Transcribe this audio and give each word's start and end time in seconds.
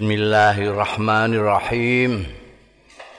Bismillahirrahmanirrahim. 0.00 2.24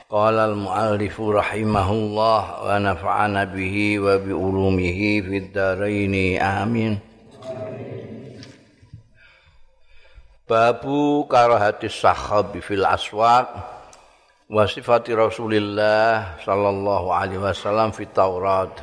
Qala 0.09 0.49
al-muallif 0.49 1.13
rahimahullah 1.13 2.65
wa 2.65 2.73
nafa'ana 2.81 3.45
bihi 3.45 4.01
wa 4.01 4.17
bi 4.17 4.33
ulumihi 4.33 5.21
fid 5.21 5.53
dharain. 5.53 6.41
Amin. 6.41 6.97
Babu 10.49 11.29
karahati 11.29 11.85
sahabi 11.85 12.65
fil 12.65 12.81
aswaq 12.81 13.53
wa 14.49 14.65
sifati 14.65 15.13
Rasulillah 15.13 16.41
sallallahu 16.41 17.13
alaihi 17.13 17.45
wasallam 17.45 17.93
fit 17.93 18.09
Taurat. 18.09 18.73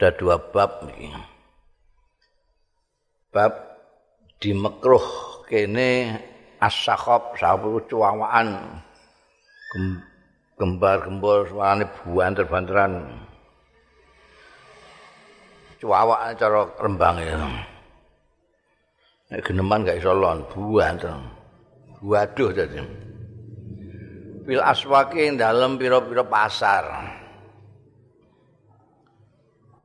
Ada 0.00 0.16
dua 0.16 0.40
bab 0.40 0.88
ini. 0.96 1.12
Bab 3.28 3.52
di 4.40 4.56
mekruh 4.56 5.44
kene 5.44 6.32
as-sakhab 6.62 7.36
sabu 7.36 7.80
cuwawaan 7.90 8.56
gembar-gembor 10.56 11.48
suarane 11.52 11.84
buanter-banteran 12.00 12.92
cuwawak 15.76 16.32
cara 16.40 16.64
rembang 16.80 17.16
ya 17.20 17.36
nek 19.28 19.40
geneman 19.44 19.84
gak 19.84 20.00
iso 20.00 20.16
lon 20.16 20.40
buanter 20.48 21.12
waduh 22.06 22.50
dadi. 22.52 22.80
Fil 24.46 24.62
aswaqi 24.62 25.34
dalem 25.34 25.74
pira-pira 25.74 26.22
pasar. 26.22 26.84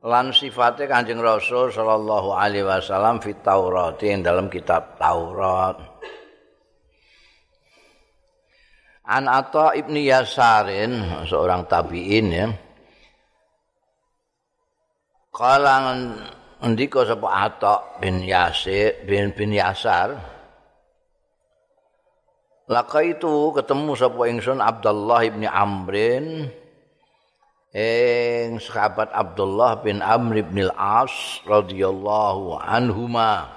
Lan 0.02 0.34
sifate 0.34 0.90
Kanjeng 0.90 1.22
Rasul 1.22 1.70
sallallahu 1.70 2.34
alaihi 2.34 2.66
wasallam 2.66 3.22
fit 3.22 3.38
Taurat 3.46 4.02
dalam 4.02 4.50
kitab 4.50 4.98
Taurat 4.98 5.91
An 9.02 9.26
Atta 9.26 9.74
ibni 9.74 10.06
Yasarin, 10.06 11.26
seorang 11.26 11.66
tabi'in 11.66 12.26
ya. 12.30 12.46
Kalangan 15.34 16.22
ndika 16.70 17.02
sapa 17.02 17.28
Atta 17.50 17.74
bin 17.98 18.22
Yasir 18.22 19.02
bin 19.02 19.34
bin 19.34 19.50
Yasar. 19.50 20.14
Laka 22.70 23.02
itu 23.02 23.50
ketemu 23.58 23.90
sapa 23.98 24.22
ingsun 24.30 24.62
Abdullah 24.62 25.26
ibni 25.26 25.50
Amrin 25.50 26.46
ing 27.74 28.62
sahabat 28.62 29.10
Abdullah 29.10 29.82
bin 29.82 29.98
Amr 29.98 30.46
bin 30.46 30.70
Al-As 30.70 31.42
radhiyallahu 31.42 32.54
anhuma. 32.54 33.50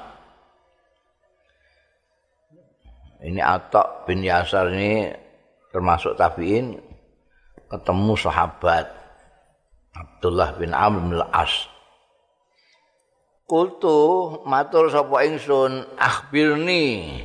Ini 3.21 3.45
Atta 3.45 4.09
bin 4.09 4.25
Yasar 4.25 4.73
ini 4.73 5.24
termasuk 5.75 6.15
tabiin 6.15 6.79
ketemu 7.67 8.15
sahabat 8.15 8.87
Abdullah 9.91 10.55
bin 10.55 10.71
Amr 10.71 11.03
bin 11.03 11.19
Al-As. 11.19 11.67
Kultu 13.43 13.99
matur 14.47 14.87
sapa 14.87 15.27
ingsun 15.27 15.83
akhbirni 15.99 17.19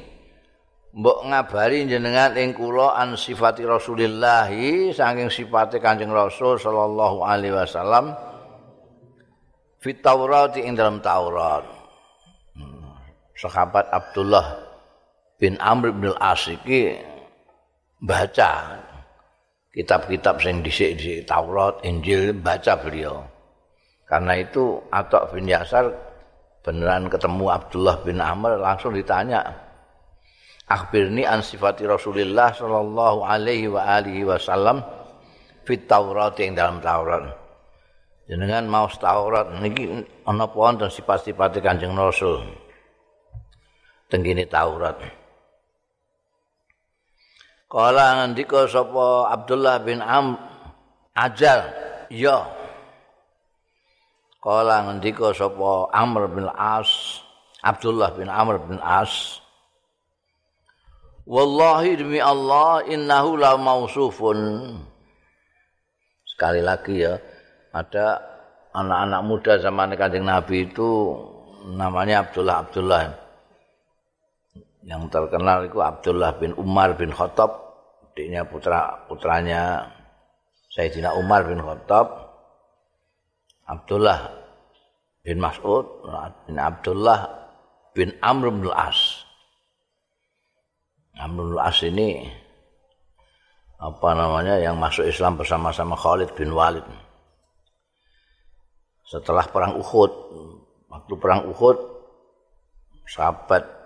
mbok 0.91 1.31
ngabari 1.31 1.87
jenengan 1.87 2.35
ing 2.35 2.51
kula 2.51 2.99
an 2.99 3.15
sifati 3.15 3.63
Rasulillah 3.63 4.51
saking 4.91 5.31
sifate 5.31 5.79
Kanjeng 5.79 6.11
Rasul 6.11 6.59
sallallahu 6.59 7.23
alaihi 7.23 7.55
wasallam 7.55 8.19
fit 9.79 10.03
Taurat 10.03 10.59
ing 10.59 10.75
dalam 10.75 10.99
Taurat. 10.99 11.63
Hmm. 12.59 12.99
Sahabat 13.39 13.87
Abdullah 13.95 14.59
bin 15.39 15.57
Amr 15.63 15.95
bin 15.95 16.13
Al-As 16.13 16.51
iki 16.53 17.10
baca 18.01 18.81
kitab-kitab 19.71 20.41
yang 20.43 20.65
disik 20.65 20.99
di 20.99 21.23
Taurat, 21.23 21.85
Injil, 21.87 22.35
baca 22.35 22.75
beliau. 22.81 23.23
Karena 24.09 24.35
itu 24.41 24.83
Atok 24.91 25.37
bin 25.37 25.47
Yasar 25.47 25.87
beneran 26.67 27.07
ketemu 27.07 27.47
Abdullah 27.47 27.97
bin 28.03 28.19
Amr 28.19 28.59
langsung 28.59 28.91
ditanya. 28.91 29.47
Akhbirni 30.67 31.23
an 31.23 31.43
sifati 31.43 31.87
Rasulullah 31.87 32.51
sallallahu 32.55 33.27
alaihi 33.27 33.71
wa 33.71 33.87
alihi 33.87 34.27
wasallam 34.27 34.83
fit 35.63 35.87
Taurat 35.87 36.35
yang 36.39 36.59
dalam 36.59 36.83
Taurat. 36.83 37.31
Jenengan 38.31 38.67
mau 38.71 38.87
Taurat 38.87 39.51
niki 39.59 39.91
ana 40.27 40.47
apa 40.47 40.55
wonten 40.55 40.91
sifat-sifat 40.91 41.59
Kanjeng 41.59 41.95
Rasul. 41.99 42.47
Tenggine 44.07 44.47
Taurat. 44.47 45.20
Kala 47.71 48.19
ngendika 48.19 48.67
sapa 48.67 49.31
Abdullah 49.31 49.79
bin 49.87 50.03
Am 50.03 50.35
ajal 51.15 51.71
ya. 52.11 52.43
Kala 54.43 54.91
ngendika 54.91 55.31
sapa 55.31 55.87
Amr 55.95 56.27
bin 56.35 56.51
As 56.51 57.23
Abdullah 57.63 58.11
bin 58.19 58.27
Amr 58.27 58.59
bin 58.67 58.83
As. 58.83 59.39
Wallahi 61.31 61.95
demi 61.95 62.19
Allah 62.19 62.83
innahu 62.91 63.39
la 63.39 63.55
mausufun. 63.55 64.75
Sekali 66.27 66.67
lagi 66.67 67.07
ya 67.07 67.23
ada 67.71 68.19
anak-anak 68.75 69.21
muda 69.23 69.53
zaman 69.63 69.95
Kanjeng 69.95 70.27
Nabi 70.27 70.67
itu 70.67 71.15
namanya 71.71 72.27
Abdullah 72.27 72.67
Abdullah 72.67 73.30
yang 74.85 75.09
terkenal 75.13 75.69
itu 75.69 75.79
Abdullah 75.81 76.37
bin 76.41 76.57
Umar 76.57 76.97
bin 76.97 77.13
Khattab. 77.13 77.51
Adiknya 78.11 78.45
putra 78.49 79.07
putranya 79.07 79.93
Sayyidina 80.73 81.17
Umar 81.17 81.45
bin 81.45 81.61
Khattab. 81.61 82.31
Abdullah 83.69 84.41
bin 85.23 85.39
Mas'ud 85.39 85.87
bin 86.49 86.57
Abdullah 86.59 87.29
bin 87.95 88.11
Amr 88.19 88.51
bin 88.51 88.67
As 88.73 89.23
Amr 91.21 91.55
bin 91.55 91.61
As 91.61 91.79
ini 91.85 92.27
apa 93.81 94.13
namanya 94.13 94.61
yang 94.61 94.77
masuk 94.77 95.09
Islam 95.09 95.41
bersama-sama 95.41 95.97
Khalid 95.97 96.37
bin 96.37 96.53
Walid. 96.53 96.85
Setelah 99.09 99.49
perang 99.49 99.81
Uhud 99.81 100.13
waktu 100.93 101.15
perang 101.17 101.49
Uhud 101.49 101.79
sahabat 103.09 103.80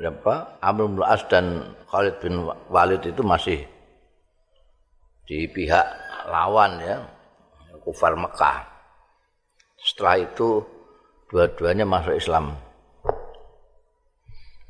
apa 0.00 0.58
Amr 0.64 0.88
bin 0.88 1.04
As 1.04 1.22
dan 1.28 1.76
Khalid 1.90 2.16
bin 2.24 2.48
Walid 2.72 3.04
itu 3.04 3.20
masih 3.20 3.60
di 5.28 5.44
pihak 5.46 5.84
lawan 6.30 6.80
ya 6.80 7.02
kufar 7.82 8.14
Mekah. 8.14 8.62
Setelah 9.82 10.22
itu 10.22 10.62
dua-duanya 11.26 11.82
masuk 11.82 12.14
Islam. 12.14 12.54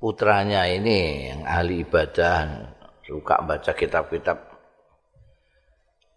Putranya 0.01 0.67
ini 0.67 1.31
yang 1.31 1.47
ahli 1.47 1.87
ibadah 1.87 2.67
suka 3.07 3.39
baca 3.45 3.71
kitab-kitab 3.71 4.39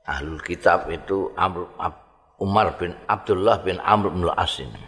ahlul 0.05 0.41
kitab 0.41 0.89
itu 0.89 1.29
Amr, 1.37 1.69
Umar 2.41 2.77
bin 2.77 2.93
Abdullah 3.05 3.61
bin 3.61 3.77
Amr 3.81 4.09
bin 4.09 4.25
As 4.33 4.57
ini. 4.57 4.85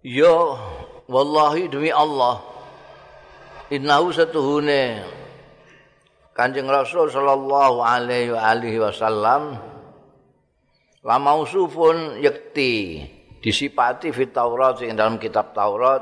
Yo 0.00 0.56
wallahi 1.10 1.66
demi 1.66 1.90
Allah. 1.90 2.38
Innahu 3.74 4.14
satuhune. 4.14 5.02
Kanjeng 6.30 6.70
Rasul 6.70 7.10
sallallahu 7.10 7.82
alaihi 7.82 8.32
wa 8.32 8.40
alihi 8.48 8.78
wasallam 8.80 9.58
la 11.02 11.16
mausufun 11.18 12.22
yakti. 12.22 13.04
Disipati 13.40 14.12
fit 14.12 14.30
Taurat 14.30 14.78
ing 14.86 14.94
dalam 14.94 15.18
kitab 15.18 15.52
Taurat. 15.52 16.00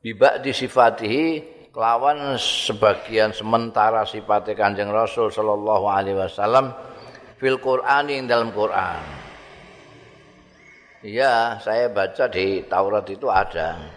Bibak 0.00 0.44
disifatihi 0.44 1.42
kelawan 1.74 2.38
sebagian 2.38 3.34
sementara 3.34 4.06
sifatnya 4.06 4.54
Kanjeng 4.54 4.92
Rasul 4.92 5.32
sallallahu 5.32 5.84
alaihi 5.90 6.16
wasallam 6.16 6.70
fil 7.40 7.58
Qur'an 7.58 8.06
ing 8.12 8.30
dalam 8.30 8.54
Qur'an. 8.54 9.02
Iya, 11.04 11.60
saya 11.60 11.88
baca 11.92 12.26
di 12.28 12.64
Taurat 12.68 13.04
itu 13.08 13.28
ada 13.28 13.95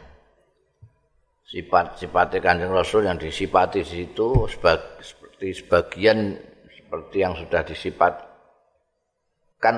sifat-sifat 1.49 2.37
Kanjeng 2.37 2.69
Rasul 2.69 3.09
yang 3.09 3.17
disifati 3.17 3.81
di 3.81 4.05
situ 4.05 4.45
seperti 4.45 5.49
sebagian 5.57 6.37
seperti 6.69 7.17
yang 7.25 7.33
sudah 7.33 7.65
disifatkan 7.65 8.25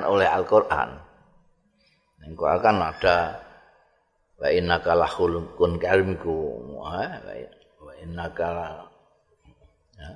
oleh 0.03 0.27
Al-Qur'an. 0.27 0.99
Yang 2.21 2.33
Quran 2.37 2.59
kan 2.61 2.77
ada 2.77 3.17
wa 4.41 4.49
innaka 4.49 4.91
lahulukun 4.97 5.77
karimku 5.77 6.37
wa 6.81 7.93
innaka 8.01 8.81
ya. 9.97 10.09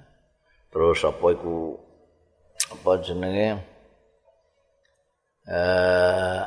terus 0.74 1.06
apa 1.06 1.26
iku 1.30 1.78
apa 2.74 2.92
jenenge 3.06 3.62
eh 5.46 6.42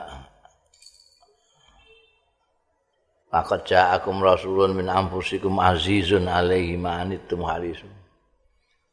Laqad 3.28 3.68
ja'akum 3.68 4.24
rasulun 4.24 4.72
min 4.72 4.88
anfusikum 4.88 5.60
azizun 5.60 6.24
alaihi 6.32 6.80
ma 6.80 7.04
anittum 7.04 7.44
harisun. 7.44 7.92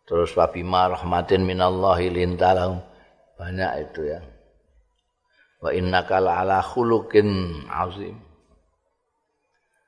Terus 0.03 0.35
wa 0.35 0.51
bima 0.51 0.91
rahmatin 0.91 1.47
minallahi 1.47 2.11
lintalahum. 2.11 2.83
Banyak 3.39 3.71
itu 3.89 4.11
ya. 4.11 4.19
Wa 5.63 5.71
innaka 5.71 6.19
ala 6.19 6.59
khuluqin 6.59 7.63
azim. 7.71 8.19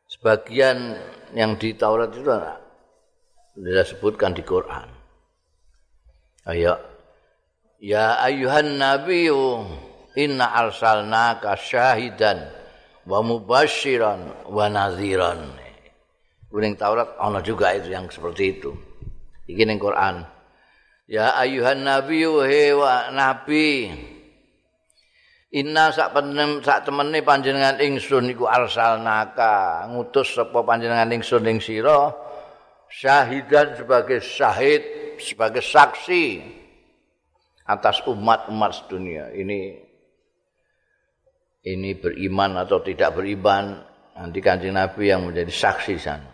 Sebagian 0.07 0.95
yang 1.35 1.59
di 1.59 1.75
Taurat 1.75 2.15
itu 2.15 2.23
disebutkan 3.59 4.31
di 4.31 4.47
Quran. 4.47 4.88
Ayo. 6.47 6.79
Ya 7.77 8.17
ayuhan 8.23 8.79
nabiyyu 8.79 9.67
inna 10.17 10.49
arsalnaka 10.49 11.53
syahidan 11.59 12.56
wa 13.07 13.24
mubasyiran 13.24 14.51
wa 14.51 14.68
nadhiran. 14.68 15.56
Kuning 16.51 16.75
Taurat 16.75 17.15
ana 17.19 17.39
juga 17.39 17.71
itu 17.75 17.92
yang 17.92 18.12
seperti 18.12 18.59
itu. 18.59 18.75
Iki 19.48 19.63
ning 19.63 19.80
Quran. 19.80 20.27
Ya 21.07 21.31
ayuhan 21.39 21.88
nabi 21.88 22.27
wa 22.27 23.07
nabi. 23.15 23.95
Inna 25.56 25.95
sak 25.95 26.12
penem 26.12 26.59
sak 26.59 26.83
temene 26.83 27.24
panjenengan 27.24 27.80
ingsun 27.80 28.27
iku 28.36 28.51
arsalnaka 28.51 29.88
ngutus 29.88 30.36
sapa 30.36 30.59
panjenengan 30.68 31.07
ingsun 31.07 31.48
ing 31.48 31.63
sira 31.63 32.12
syahidan 32.92 33.80
sebagai 33.80 34.19
syahid 34.19 34.83
sebagai 35.15 35.63
saksi 35.63 36.44
atas 37.63 38.04
umat-umat 38.04 38.92
dunia. 38.92 39.31
Ini 39.31 39.86
ini 41.67 41.99
beriman 41.99 42.63
atau 42.63 42.79
tidak 42.79 43.19
beriman 43.19 43.83
nanti 44.15 44.39
kanjeng 44.39 44.73
Nabi 44.73 45.11
yang 45.11 45.27
menjadi 45.27 45.51
saksi 45.51 45.95
sana. 45.99 46.31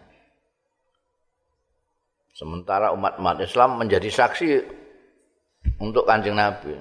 Sementara 2.34 2.94
umat-umat 2.94 3.42
Islam 3.46 3.78
menjadi 3.82 4.10
saksi 4.10 4.50
untuk 5.82 6.06
kanjeng 6.06 6.38
Nabi. 6.38 6.74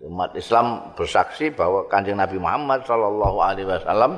Umat 0.00 0.32
Islam 0.32 0.96
bersaksi 0.96 1.52
bahwa 1.52 1.84
kanjeng 1.88 2.16
Nabi 2.16 2.40
Muhammad 2.40 2.88
Shallallahu 2.88 3.38
Alaihi 3.40 3.68
Wasallam 3.68 4.16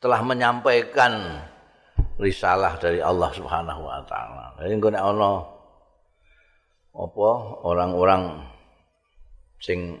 telah 0.00 0.20
menyampaikan 0.20 1.40
risalah 2.20 2.76
dari 2.76 3.00
Allah 3.00 3.32
Subhanahu 3.32 3.82
Wa 3.88 4.04
Taala. 4.04 4.44
Jadi 4.60 4.74
gue 4.76 4.92
ono 5.00 5.32
apa 6.92 7.30
orang-orang 7.64 8.44
sing 9.56 9.96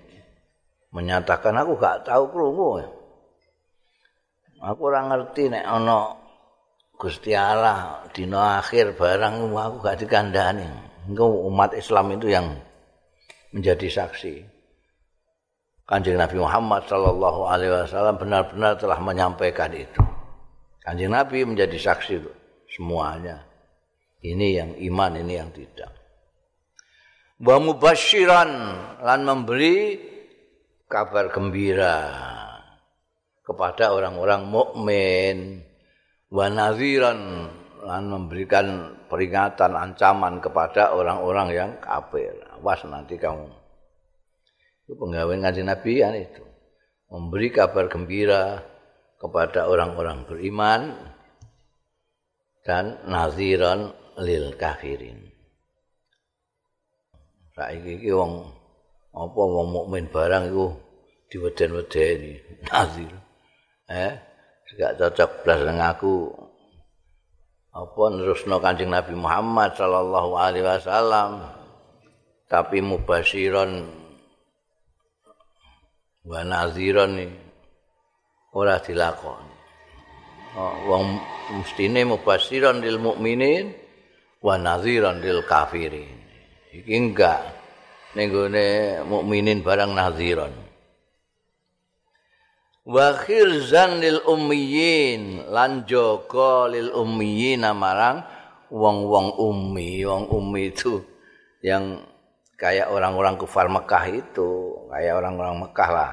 menyatakan 0.92 1.56
aku 1.56 1.72
gak 1.80 2.04
tahu 2.06 2.28
krungu. 2.28 2.84
Aku 4.62 4.80
ora 4.86 5.02
ngerti 5.08 5.50
nek 5.50 5.64
ana 5.66 6.14
Gusti 6.94 7.34
Allah 7.34 8.06
dina 8.14 8.62
akhir 8.62 8.94
barang 8.94 9.50
aku 9.50 9.76
gak 9.82 9.98
dikandani. 9.98 10.68
Engko 11.10 11.50
umat 11.50 11.74
Islam 11.74 12.14
itu 12.14 12.30
yang 12.30 12.54
menjadi 13.50 13.90
saksi. 13.90 14.34
Kanjeng 15.82 16.14
Nabi 16.14 16.38
Muhammad 16.38 16.86
sallallahu 16.86 17.40
alaihi 17.42 17.74
wasallam 17.74 18.14
benar-benar 18.22 18.78
telah 18.78 19.02
menyampaikan 19.02 19.74
itu. 19.74 19.98
Kanjeng 20.78 21.10
Nabi 21.10 21.42
menjadi 21.42 21.74
saksi 21.74 22.22
semuanya. 22.70 23.42
Ini 24.22 24.46
yang 24.62 24.70
iman, 24.78 25.18
ini 25.18 25.34
yang 25.34 25.50
tidak. 25.50 25.90
Wa 27.42 27.58
mubasyiran 27.58 28.50
lan 29.02 29.20
memberi 29.26 29.98
kabar 30.92 31.32
gembira 31.32 32.12
kepada 33.40 33.96
orang-orang 33.96 34.44
mukmin 34.44 35.64
wa 36.28 36.52
lan 37.82 38.02
memberikan 38.06 38.92
peringatan 39.08 39.72
ancaman 39.72 40.38
kepada 40.38 40.92
orang-orang 40.92 41.48
yang 41.50 41.70
kafir. 41.80 42.36
Awas 42.60 42.84
nanti 42.84 43.16
kamu. 43.16 43.48
Itu 44.84 44.94
penggawean 45.00 45.42
kanjeng 45.42 45.66
Nabi 45.66 46.04
kan 46.04 46.14
itu. 46.14 46.44
Memberi 47.08 47.48
kabar 47.50 47.88
gembira 47.88 48.60
kepada 49.16 49.66
orang-orang 49.66 50.28
beriman 50.28 50.92
dan 52.62 53.02
nadhiran 53.08 53.90
lil 54.22 54.54
kafirin. 54.54 55.32
Saiki 57.52 57.98
iki 57.98 58.14
wong 58.14 58.46
apa 59.12 59.40
wong 59.42 59.68
mukmin 59.74 60.08
barang 60.08 60.48
iku 60.48 60.81
diweden-wedeni. 61.32 62.36
Nazir. 62.68 63.12
Eh? 63.88 64.12
Gak 64.76 65.00
cocok 65.00 65.30
blas 65.44 65.60
dengan 65.64 65.92
aku. 65.96 66.28
Apa 67.72 68.02
nerusno 68.12 68.60
kanjeng 68.60 68.92
Nabi 68.92 69.16
Muhammad 69.16 69.72
sallallahu 69.76 70.32
alaihi 70.36 70.64
wasallam? 70.64 71.48
Tapi 72.48 72.84
mubasyiron. 72.84 73.88
Wa 76.22 76.44
naziron 76.44 77.16
ora 78.52 78.76
dilakoni. 78.78 79.56
Oh, 80.52 80.76
wong 80.84 81.04
mestine 81.56 82.04
mubasyiron 82.04 82.84
lil 82.84 83.00
mukminin 83.00 83.72
wa 84.44 84.60
naziron 84.60 85.24
lil 85.24 85.40
kafirin. 85.48 86.12
Iki 86.76 86.92
enggak. 86.92 87.40
Ning 88.12 88.28
mukminin 89.08 89.64
barang 89.64 89.96
nadhiran 89.96 90.61
wa 92.82 93.14
khirzan 93.14 94.02
lil 94.02 94.18
ummiyin 94.26 95.46
lan 95.50 95.86
jaga 95.86 96.66
lil 96.66 96.90
ummiyin 96.90 97.62
marang 97.74 98.26
wong-wong 98.72 99.36
ummi. 99.36 100.02
Wong 100.08 100.32
ummi 100.32 100.72
itu 100.72 101.04
yang 101.60 102.02
kayak 102.56 102.88
orang-orang 102.88 103.36
kufar 103.36 103.68
Mekah 103.68 104.04
itu 104.08 104.50
kayak 104.88 105.14
orang-orang 105.20 105.68
Mekah 105.68 105.90
lah. 105.92 106.12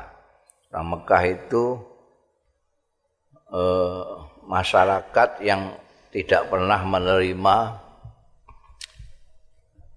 Orang 0.70 0.88
Mekah 1.00 1.24
itu 1.26 1.64
eh, 3.50 4.06
masyarakat 4.46 5.30
yang 5.42 5.74
tidak 6.10 6.50
pernah 6.50 6.82
menerima 6.84 7.58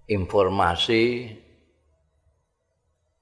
informasi 0.07 1.33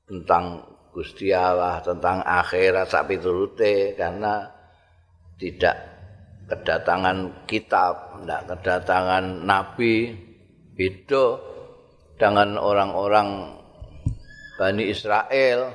tentang 0.07 0.70
Gusti 0.91 1.31
Allah, 1.31 1.79
tentang 1.79 2.19
akhirat 2.19 2.91
sak 2.91 3.07
piturute 3.07 3.95
karena 3.95 4.43
tidak 5.39 5.75
kedatangan 6.51 7.47
kitab, 7.47 8.19
tidak 8.19 8.41
kedatangan 8.51 9.47
nabi 9.47 10.11
beda 10.75 11.39
dengan 12.19 12.59
orang-orang 12.59 13.55
Bani 14.59 14.83
Israel, 14.91 15.73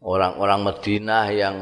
orang-orang 0.00 0.60
Madinah 0.62 1.26
yang 1.34 1.56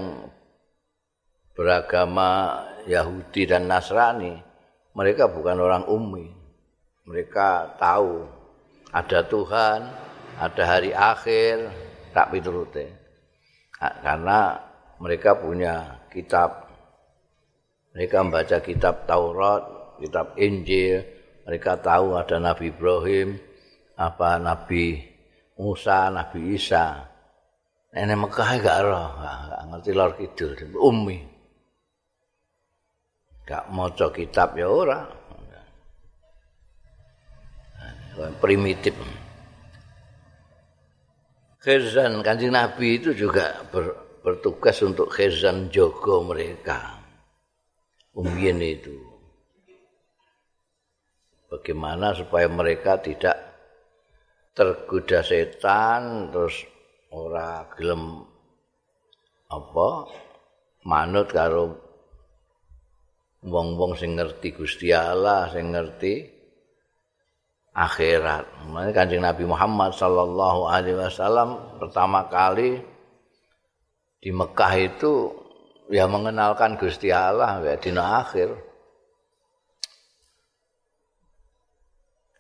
beragama 1.57 2.63
Yahudi 2.87 3.49
dan 3.49 3.67
Nasrani, 3.67 4.39
mereka 4.95 5.27
bukan 5.27 5.59
orang 5.59 5.89
ummi. 5.89 6.31
Mereka 7.09 7.81
tahu 7.81 8.23
ada 8.95 9.21
Tuhan, 9.27 9.81
ada 10.39 10.63
hari 10.63 10.95
akhir 10.95 11.84
tak 12.15 12.31
piturute. 12.31 12.87
Karena 13.77 14.55
mereka 15.03 15.35
punya 15.35 16.07
kitab. 16.09 16.71
Mereka 17.93 18.17
membaca 18.23 18.59
kitab 18.63 19.05
Taurat 19.05 19.63
kitab 19.99 20.39
Injil. 20.39 21.03
Mereka 21.45 21.83
tahu 21.85 22.17
ada 22.17 22.41
Nabi 22.41 22.73
Ibrahim 22.73 23.37
apa 23.99 24.41
Nabi 24.41 25.03
Musa 25.59 26.09
Nabi 26.09 26.55
Isa. 26.55 27.11
Nenek 27.95 28.27
Mekah 28.27 28.51
gak 28.59 28.79
roh 28.83 29.11
gak 29.19 29.63
ngerti 29.71 29.91
lor 29.95 30.13
kidul. 30.19 30.51
Umi 30.79 31.19
gak 33.45 33.69
mau 33.71 33.91
kitab 33.93 34.57
ya 34.57 34.67
ora. 34.71 35.01
Primitif 38.39 38.95
Khizan 41.65 42.21
kanjeng 42.21 42.53
Nabi 42.53 43.01
itu 43.01 43.17
juga 43.17 43.65
ber, 43.73 44.21
bertugas 44.21 44.85
untuk 44.85 45.09
khizan 45.09 45.73
jogo 45.73 46.21
mereka. 46.21 47.01
Umien 48.13 48.61
itu. 48.61 48.93
Bagaimana 51.49 52.13
supaya 52.13 52.53
mereka 52.53 53.01
tidak 53.01 53.41
tergoda 54.53 55.25
setan 55.25 56.29
terus 56.29 56.69
ora 57.09 57.65
gelem 57.73 58.29
apa 59.49 59.89
manut 60.85 61.33
karo 61.33 61.81
wong-wong 63.41 63.97
sing 63.97 64.21
ngerti 64.21 64.53
Gusti 64.53 64.93
Allah, 64.93 65.49
sing 65.49 65.73
ngerti 65.73 66.34
akhirat. 67.75 68.71
Makanya 68.71 68.93
Kanjeng 68.95 69.23
Nabi 69.27 69.45
Muhammad 69.45 69.91
sallallahu 69.99 70.71
alaihi 70.71 70.95
wasallam 70.97 71.83
pertama 71.83 72.31
kali 72.31 72.79
di 74.23 74.31
Mekah 74.31 74.73
itu 74.79 75.35
ya 75.91 76.07
mengenalkan 76.07 76.79
Gusti 76.79 77.11
Allah 77.11 77.61
ya 77.61 77.75
dina 77.77 78.23
akhir. 78.23 78.55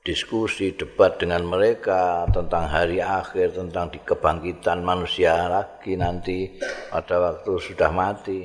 Diskusi 0.04 0.76
debat 0.76 1.16
dengan 1.16 1.48
mereka 1.48 2.28
tentang 2.28 2.68
hari 2.68 3.00
akhir 3.00 3.56
tentang 3.56 3.88
di 3.88 3.96
kebangkitan 4.04 4.84
manusia 4.84 5.48
lagi 5.48 5.96
nanti 5.96 6.60
pada 6.92 7.16
waktu 7.24 7.52
sudah 7.56 7.88
mati. 7.88 8.44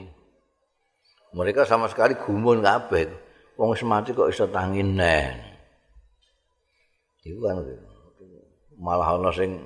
Mereka 1.35 1.67
sama 1.67 1.91
sekali 1.91 2.15
gumun 2.15 2.63
kabeh. 2.63 3.11
Wong 3.59 3.75
mati 3.83 4.15
kok 4.15 4.31
iso 4.31 4.47
tangi 4.47 4.87
neh 4.87 5.48
iku 7.27 7.39
kan 7.43 7.57
malah 8.79 9.19
ana 9.19 9.31
sing 9.35 9.59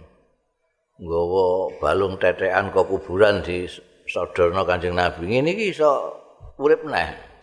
nggawa 0.98 1.74
balung 1.81 2.17
tetekan 2.17 2.69
ke 2.74 2.81
kuburan 2.86 3.41
di 3.45 3.69
sodorno 4.10 4.65
Kanjeng 4.65 4.98
Nabi 4.98 5.29
ngene 5.29 5.53
iki 5.53 5.74
iso 5.74 5.89
urip 6.57 6.86
neh 6.86 7.33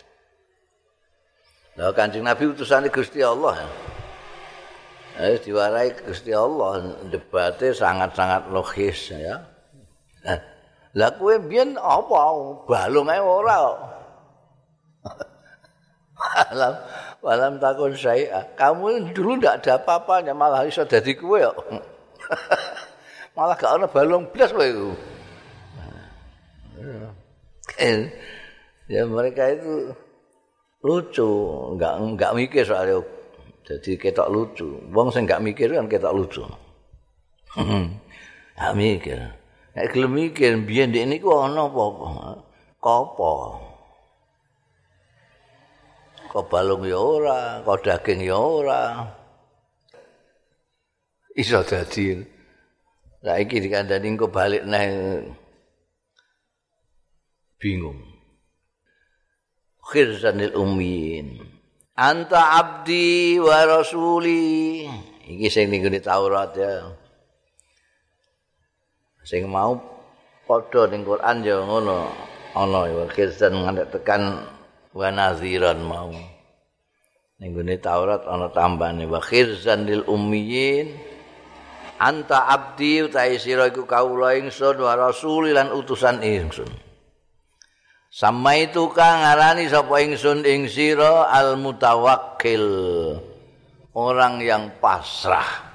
Lah 1.78 1.96
Kanjeng 1.96 2.26
Nabi 2.26 2.50
utusane 2.50 2.92
Gusti 2.92 3.24
Allah. 3.24 3.56
Eh, 5.16 5.40
diwarai 5.40 5.96
Gusti 6.04 6.28
Allah 6.28 6.98
debatnya 7.08 7.72
sangat-sangat 7.72 8.52
logis 8.52 9.16
ya. 9.16 9.40
Lah 10.92 11.10
kowe 11.16 11.34
biyen 11.40 11.78
apa 11.80 12.20
balung 12.68 13.08
ae 13.08 13.16
ora. 13.16 13.80
Alam 16.52 16.74
walam 17.20 17.60
takun 17.60 17.92
saya. 17.96 18.44
Kamu 18.56 19.12
dulu 19.12 19.40
ndak 19.40 19.64
ada 19.64 19.80
apa-apanya 19.80 20.32
malah 20.32 20.64
iso 20.64 20.84
dadi 20.84 21.16
kowe 21.16 21.40
kok. 21.40 21.56
malah 23.36 23.56
gak 23.56 23.72
ana 23.78 23.86
balung 23.88 24.28
blas 24.32 24.50
kowe 24.52 24.64
iku. 24.64 24.90
ya 28.90 29.06
mereka 29.06 29.54
itu 29.54 29.94
lucu, 30.84 31.30
enggak 31.76 31.94
enggak 32.00 32.32
mikir 32.36 32.64
soalnya 32.66 33.00
Jadi 33.70 33.94
ketok 34.02 34.32
lucu. 34.34 34.66
Wong 34.90 35.14
sing 35.14 35.30
gak 35.30 35.46
mikir 35.46 35.70
kan 35.70 35.86
ketok 35.86 36.10
lucu. 36.10 36.42
Gak 38.58 38.74
mikir. 38.74 39.30
Nek 39.78 39.86
gelem 39.94 40.12
mikir 40.12 40.58
biyen 40.66 40.90
ndek 40.90 41.06
niku 41.06 41.30
ana 41.38 41.70
apa-apa. 41.70 42.42
Kopo? 42.82 43.69
Kok 46.30 46.46
balung 46.46 46.86
ya 46.86 46.94
ora, 46.94 47.58
kok 47.66 47.82
daging 47.82 48.22
ya 48.22 48.38
ora. 48.38 49.02
Iso 51.34 51.66
dadi. 51.66 52.14
Lah 53.26 53.36
iki 53.42 53.58
dikandani 53.58 54.06
engko 54.14 54.30
balik 54.30 54.62
neh 54.62 54.86
bingung. 57.58 57.98
Khirzanil 59.82 60.54
ummiin. 60.54 61.58
anta 62.00 62.56
abdi 62.56 63.36
wa 63.36 63.60
rasuli 63.68 64.88
iki 65.28 65.52
sing 65.52 65.68
ning 65.68 65.84
Taurat 66.00 66.56
ya 66.56 66.88
sing 69.20 69.44
mau 69.52 69.76
padha 70.48 70.88
ning 70.88 71.04
Quran 71.04 71.44
ya 71.44 71.60
ngono 71.60 72.08
ana 72.56 72.88
ya 72.88 73.04
khirzan 73.04 73.52
ngantek 73.52 73.92
tekan 73.92 74.48
wa 74.90 75.08
naziran 75.14 75.78
mau 75.82 76.10
ning 77.40 77.56
Taurat 77.80 78.26
ana 78.26 78.52
tambane 78.52 79.06
wa 79.06 79.22
khirzan 79.22 79.88
lil 79.88 80.04
ummiyin 80.04 80.92
anta 81.96 82.50
abdi 82.50 83.06
utahe 83.06 83.40
sira 83.40 83.70
iku 83.70 83.88
kawula 83.88 84.36
ingsun 84.36 84.76
wa 84.76 84.92
rasuli 84.98 85.54
lan 85.54 85.72
utusan 85.72 86.20
ingsun 86.20 86.68
Sama 88.10 88.58
itu 88.58 88.90
kang 88.90 89.22
ngarani 89.22 89.70
sapa 89.70 90.02
ingsun 90.02 90.42
ing 90.42 90.66
sira 90.66 91.30
al 91.30 91.54
mutawakkil. 91.54 92.66
Orang 93.94 94.42
yang 94.42 94.82
pasrah. 94.82 95.70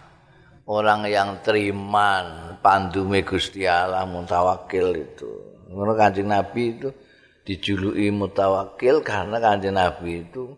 Orang 0.68 1.08
yang 1.08 1.40
teriman 1.40 2.60
pandume 2.60 3.24
Gusti 3.24 3.64
Allah 3.64 4.04
mutawakkil 4.04 4.88
itu. 5.00 5.32
Ngono 5.72 5.96
Kanjeng 5.96 6.28
Nabi 6.28 6.76
itu 6.76 6.92
dijuluki 7.46 8.10
mutawakkil 8.10 9.06
karena 9.06 9.38
Kanjeng 9.38 9.78
Nabi 9.78 10.26
itu 10.26 10.58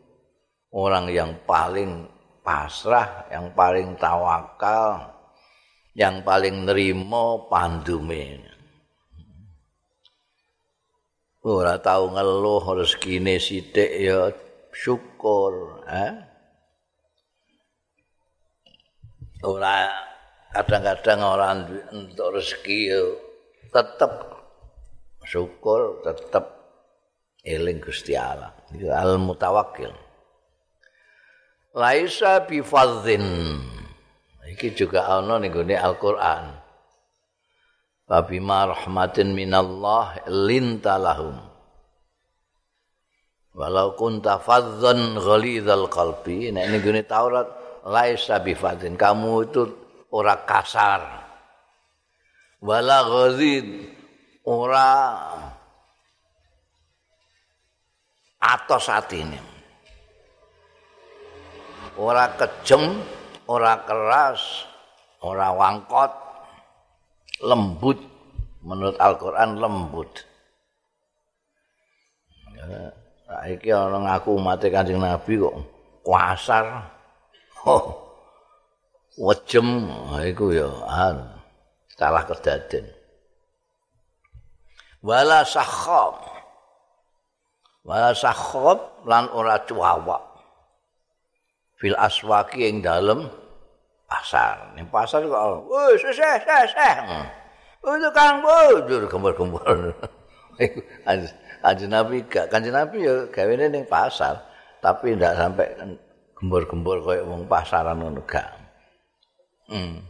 orang 0.72 1.12
yang 1.12 1.36
paling 1.44 2.08
pasrah, 2.42 3.28
yang 3.28 3.52
paling 3.52 4.00
tawakal, 4.00 5.12
yang 5.94 6.24
paling 6.24 6.64
nerima 6.64 7.44
pandume. 7.52 8.56
ora 11.48 11.80
tau 11.80 12.12
ngeluh 12.12 12.76
rezekine 12.76 13.40
sithik 13.40 13.88
ya 13.88 14.36
syukur 14.76 15.80
eh? 15.88 16.12
ora 19.48 19.88
kadang-kadang 20.52 21.20
ora 21.24 21.56
untuk 21.96 22.36
rezeki 22.36 22.80
ya 22.92 23.02
tetep 23.72 24.12
syukur 25.24 26.04
tetep 26.04 26.57
eling 27.48 27.80
Gusti 27.80 28.20
Allah 28.20 28.52
al 28.92 29.16
mutawakkil 29.16 29.96
laisa 31.72 32.44
bi 32.44 32.60
iki 34.52 34.76
juga 34.76 35.08
ana 35.08 35.40
ning 35.40 35.56
Al-Qur'an 35.56 36.68
Fabima 38.08 38.64
rahmatin 38.72 39.36
minallah 39.36 40.16
lintalahum. 40.32 41.36
Walau 43.52 44.00
kunta 44.00 44.40
fadzan 44.40 45.20
ghalidhal 45.20 45.92
qalbi. 45.92 46.56
Nah 46.56 46.64
ini 46.64 46.80
gini 46.80 47.04
Taurat. 47.04 47.52
Laisa 47.84 48.40
bifadzin. 48.40 48.96
Kamu 48.96 49.52
itu 49.52 49.68
ora 50.08 50.40
kasar. 50.48 51.04
Wala 52.64 53.04
ghazid. 53.04 53.92
Ora 54.48 54.92
atos 58.48 58.88
hati 58.88 59.20
ini. 59.20 59.40
Ora 62.00 62.32
kejem. 62.40 63.04
Ora 63.48 63.84
keras. 63.84 64.64
Ora 65.20 65.52
wangkot. 65.52 66.28
lembut 67.44 68.02
menurut 68.66 68.98
Al-Qur'an 68.98 69.62
lembut. 69.62 70.26
Ya, 72.58 72.90
iki 73.54 73.70
ana 73.70 74.02
ngaku 74.02 74.42
umat 74.42 74.64
Kanjeng 74.66 74.98
Nabi 74.98 75.38
kok 75.38 75.56
kuasar. 76.02 76.66
Oh. 77.68 78.06
Wejem 79.18 79.90
iku 80.30 80.54
ya 80.54 80.70
salah 81.98 82.22
kedaden. 82.22 82.86
Wala 85.02 85.42
sakhab. 85.42 86.37
Wala 87.88 88.12
sakhab 88.12 89.08
lan 89.08 89.32
ora 89.32 89.64
cuawak. 89.64 90.20
Fil 91.80 91.96
aswaki 91.96 92.68
ing 92.68 92.84
dalem 92.84 93.32
pasar. 94.04 94.76
Ning 94.76 94.92
pasar 94.92 95.24
kok, 95.24 95.72
wis 95.72 96.04
wis 96.04 96.20
wis 96.20 96.44
wis. 96.44 96.72
Untuk 97.88 98.12
kang 98.12 98.44
bujur 98.44 99.08
gembur-gembur. 99.08 99.96
Kanjeng 101.64 101.92
Nabi 101.94 102.28
gak 102.28 102.52
Kanjeng 102.52 102.76
Nabi 102.76 103.08
ya 103.08 103.24
gawene 103.32 103.72
ning 103.72 103.88
pasar, 103.88 104.36
tapi 104.84 105.16
ndak 105.16 105.40
sampai 105.40 105.68
gembur-gembur 106.36 107.00
koyo 107.00 107.24
wong 107.24 107.48
pasaran 107.48 108.04
ngono 108.04 108.20
gak. 108.28 108.52
Hmm. 109.72 110.04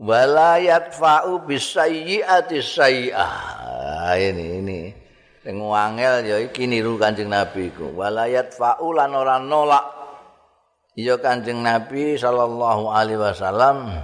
Walayat 0.00 0.96
fa'u 0.96 1.44
bisayyi'ati 1.44 2.56
sayyi'ah. 2.64 4.16
Ini 4.16 4.46
ini 4.64 4.80
sing 5.44 5.60
wangel 5.60 6.24
ya 6.24 6.36
iki 6.40 6.64
niru 6.64 6.96
Kanjeng 6.96 7.28
Nabi 7.28 7.68
iku. 7.68 7.92
Walayat 7.92 8.56
fa'u 8.56 8.96
lan 8.96 9.12
ora 9.12 9.36
nolak 9.36 9.84
ya 10.96 11.20
Kanjeng 11.20 11.60
Nabi 11.60 12.16
sallallahu 12.16 12.90
alaihi 12.90 13.20
wasallam 13.20 14.00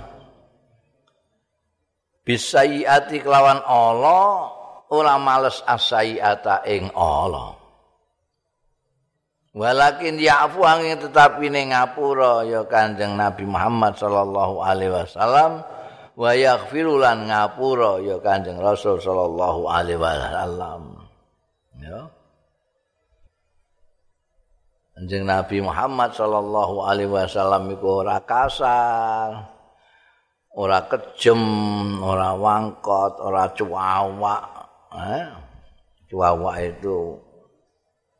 bisayiati 2.26 3.23
kelawan 3.23 3.62
Allah 3.65 4.53
ora 4.91 5.15
males 5.17 5.62
asayiata 5.67 6.67
ing 6.67 6.91
Allah 6.95 7.55
walakin 9.57 10.21
ya'fu 10.21 10.61
angin 10.62 11.00
tetapi 11.00 11.49
ning 11.49 11.73
ngapura 11.73 12.45
ya 12.45 12.67
Kanjeng 12.69 13.17
Nabi 13.17 13.49
Muhammad 13.49 13.97
sallallahu 13.97 14.61
alaihi 14.61 14.93
wasallam 14.93 15.65
wa 16.17 16.33
yaghfiru 16.33 16.97
lan 16.97 17.29
ngapura 17.29 18.01
ya 18.01 18.17
Kanjeng 18.25 18.57
Rasul 18.57 18.97
sallallahu 19.05 19.69
alaihi 19.69 20.01
wasallam 20.01 20.97
ya 21.77 22.09
Kanjeng 24.97 25.29
Nabi 25.29 25.61
Muhammad 25.61 26.17
sallallahu 26.17 26.89
alaihi 26.89 27.13
wasallam 27.13 27.69
iku 27.69 28.01
ora 28.01 28.17
kasar. 28.25 29.53
ora 30.57 30.89
kejem, 30.89 31.37
ora 32.01 32.33
wangkot, 32.33 33.21
ora 33.21 33.45
cuawak. 33.53 34.45
Eh? 34.97 35.25
Cuawak 36.09 36.57
itu 36.65 37.13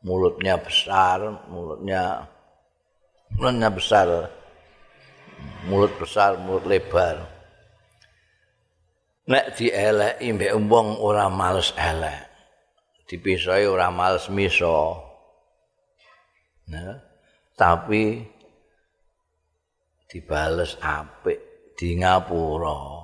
mulutnya 0.05 0.53
besar, 0.61 1.17
mulutnya 1.49 2.29
mulutnya 3.33 3.69
besar. 3.73 4.29
Mulut 5.65 5.97
besar, 5.97 6.37
mulut 6.37 6.69
lebar. 6.69 7.36
Nek 9.27 9.59
dieleki 9.59 10.27
mbek 10.39 10.55
wong 10.71 11.03
ora 11.03 11.27
males 11.27 11.75
elek. 11.75 12.23
Dipisoi 13.11 13.67
ora 13.67 13.91
males 13.91 14.31
miso. 14.31 15.03
Nah, 16.71 16.95
tapi 17.55 18.23
dibales 20.07 20.79
apik 20.79 21.39
di 21.75 21.99
ngapura. 21.99 23.03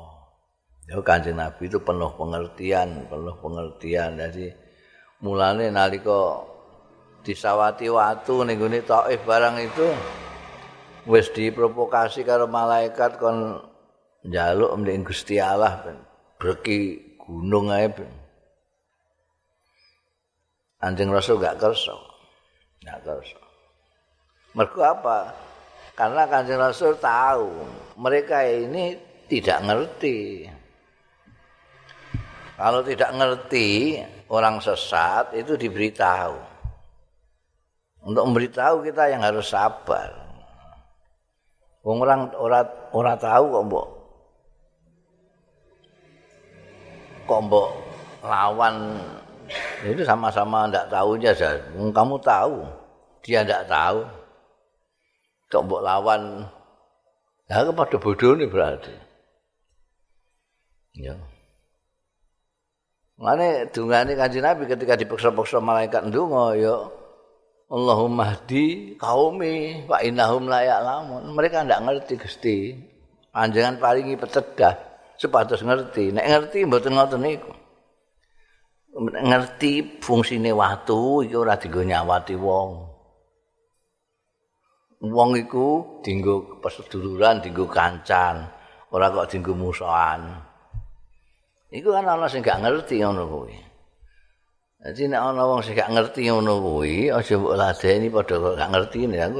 Ya 0.87 0.99
Kanjeng 0.99 1.39
Nabi 1.39 1.71
itu 1.71 1.79
penuh 1.79 2.11
pengertian, 2.15 3.07
penuh 3.07 3.35
pengertian. 3.39 4.19
Jadi 4.19 4.47
mulane 5.23 5.71
nalika 5.71 6.43
disawati 7.23 7.87
watu 7.87 8.43
ning 8.43 8.59
gone 8.59 8.79
Thaif 8.83 9.23
barang 9.23 9.55
itu 9.63 9.87
wis 11.07 11.31
diprovokasi 11.31 12.27
karo 12.27 12.47
malaikat 12.47 13.15
kon 13.19 13.63
njaluk 14.27 14.71
mending 14.75 15.07
Gusti 15.07 15.39
Allah 15.39 15.83
ben 15.83 16.12
breki 16.43 16.99
gunung 17.15 17.71
ae. 17.71 17.87
Anjing 20.83 21.07
Rasul 21.07 21.39
gak 21.39 21.55
kersa. 21.55 21.95
Gak 22.83 22.99
kersa. 23.07 23.39
Mergo 24.51 24.83
apa? 24.83 25.31
Karena 25.95 26.27
Kanjeng 26.27 26.59
Rasul 26.59 26.99
tahu 26.99 27.47
mereka 27.95 28.43
ini 28.43 28.99
tidak 29.31 29.63
ngerti. 29.63 30.51
Kalau 32.53 32.85
tidak 32.85 33.09
ngerti, 33.17 33.97
orang 34.29 34.61
sesat 34.61 35.33
itu 35.33 35.55
diberitahu. 35.57 36.37
Untuk 38.03 38.23
memberitahu 38.29 38.83
kita 38.83 39.09
yang 39.09 39.23
harus 39.23 39.47
sabar. 39.47 40.11
Orang 41.87 42.29
orang 42.35 42.63
orang 42.93 43.15
tahu 43.19 43.43
kok 43.51 43.65
mbok 43.67 43.87
kok 47.27 47.71
lawan 48.23 48.99
itu 49.83 50.01
sama-sama 50.07 50.71
ndak 50.71 50.87
tahunya 50.87 51.31
saja. 51.35 51.59
Kamu 51.75 52.15
tahu, 52.23 52.63
dia 53.23 53.43
ndak 53.43 53.67
tahu. 53.67 53.99
kok 55.53 55.69
lawan 55.69 56.49
ya 57.45 57.61
kepada 57.61 58.01
bodoh 58.01 58.33
ini 58.33 58.49
berarti 58.49 58.89
ya 60.97 61.13
Mane 63.13 63.69
dungane 63.69 64.17
Kanjeng 64.17 64.41
Nabi 64.41 64.65
ketika 64.65 64.97
dipaksa-paksa 64.97 65.61
malaikat 65.61 66.09
ndonga 66.09 66.57
ya 66.57 66.75
Allahumma 67.69 68.33
hdi 68.35 68.97
qaumi 68.97 69.85
wa 69.89 69.97
innahum 70.01 70.45
la 70.45 70.61
ya'lamun. 70.61 71.33
Mereka 71.33 71.65
ndak 71.65 71.81
ngerti 71.81 72.13
Gusti. 72.21 72.57
Panjenengan 73.33 73.81
paringi 73.81 74.13
pecedah 74.13 74.92
supados 75.17 75.61
ngerti. 75.63 76.13
Nek 76.13 76.25
ngerti 76.25 76.65
mboten 76.65 76.93
ngoten 76.95 77.21
niku. 77.21 77.51
Ngerti 79.01 80.01
fungsine 80.03 80.53
watu 80.53 81.25
iki 81.25 81.33
ora 81.33 81.57
dienggo 81.57 81.81
nyawati 81.81 82.37
wong. 82.37 82.93
wong 85.03 85.35
iku 85.35 85.99
dinggo 85.99 86.63
peseduluran, 86.63 87.43
dinggo 87.43 87.67
kancan, 87.67 88.47
ora 88.95 89.11
kok 89.11 89.27
dinggo 89.27 89.51
musuhan. 89.51 90.31
Iku 91.73 91.91
kan 91.91 92.07
ana 92.07 92.29
sing 92.31 92.39
gak 92.39 92.63
ngerti 92.63 93.03
ngono 93.03 93.27
kuwi. 93.27 93.57
Dadi 94.79 95.09
nek 95.11 95.19
ana 95.19 95.43
wong 95.43 95.59
sing 95.59 95.75
gak 95.75 95.91
ngerti 95.91 96.31
ngono 96.31 96.61
kuwi, 96.63 97.11
aja 97.11 97.35
mbok 97.35 97.55
ladeni 97.59 98.07
padha 98.07 98.35
gak 98.55 98.71
ngerti 98.71 98.97
ini, 99.03 99.17
aku 99.19 99.39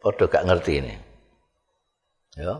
padha 0.00 0.24
gak 0.30 0.46
ngerti 0.48 0.72
ini. 0.80 0.94
Ya. 2.40 2.54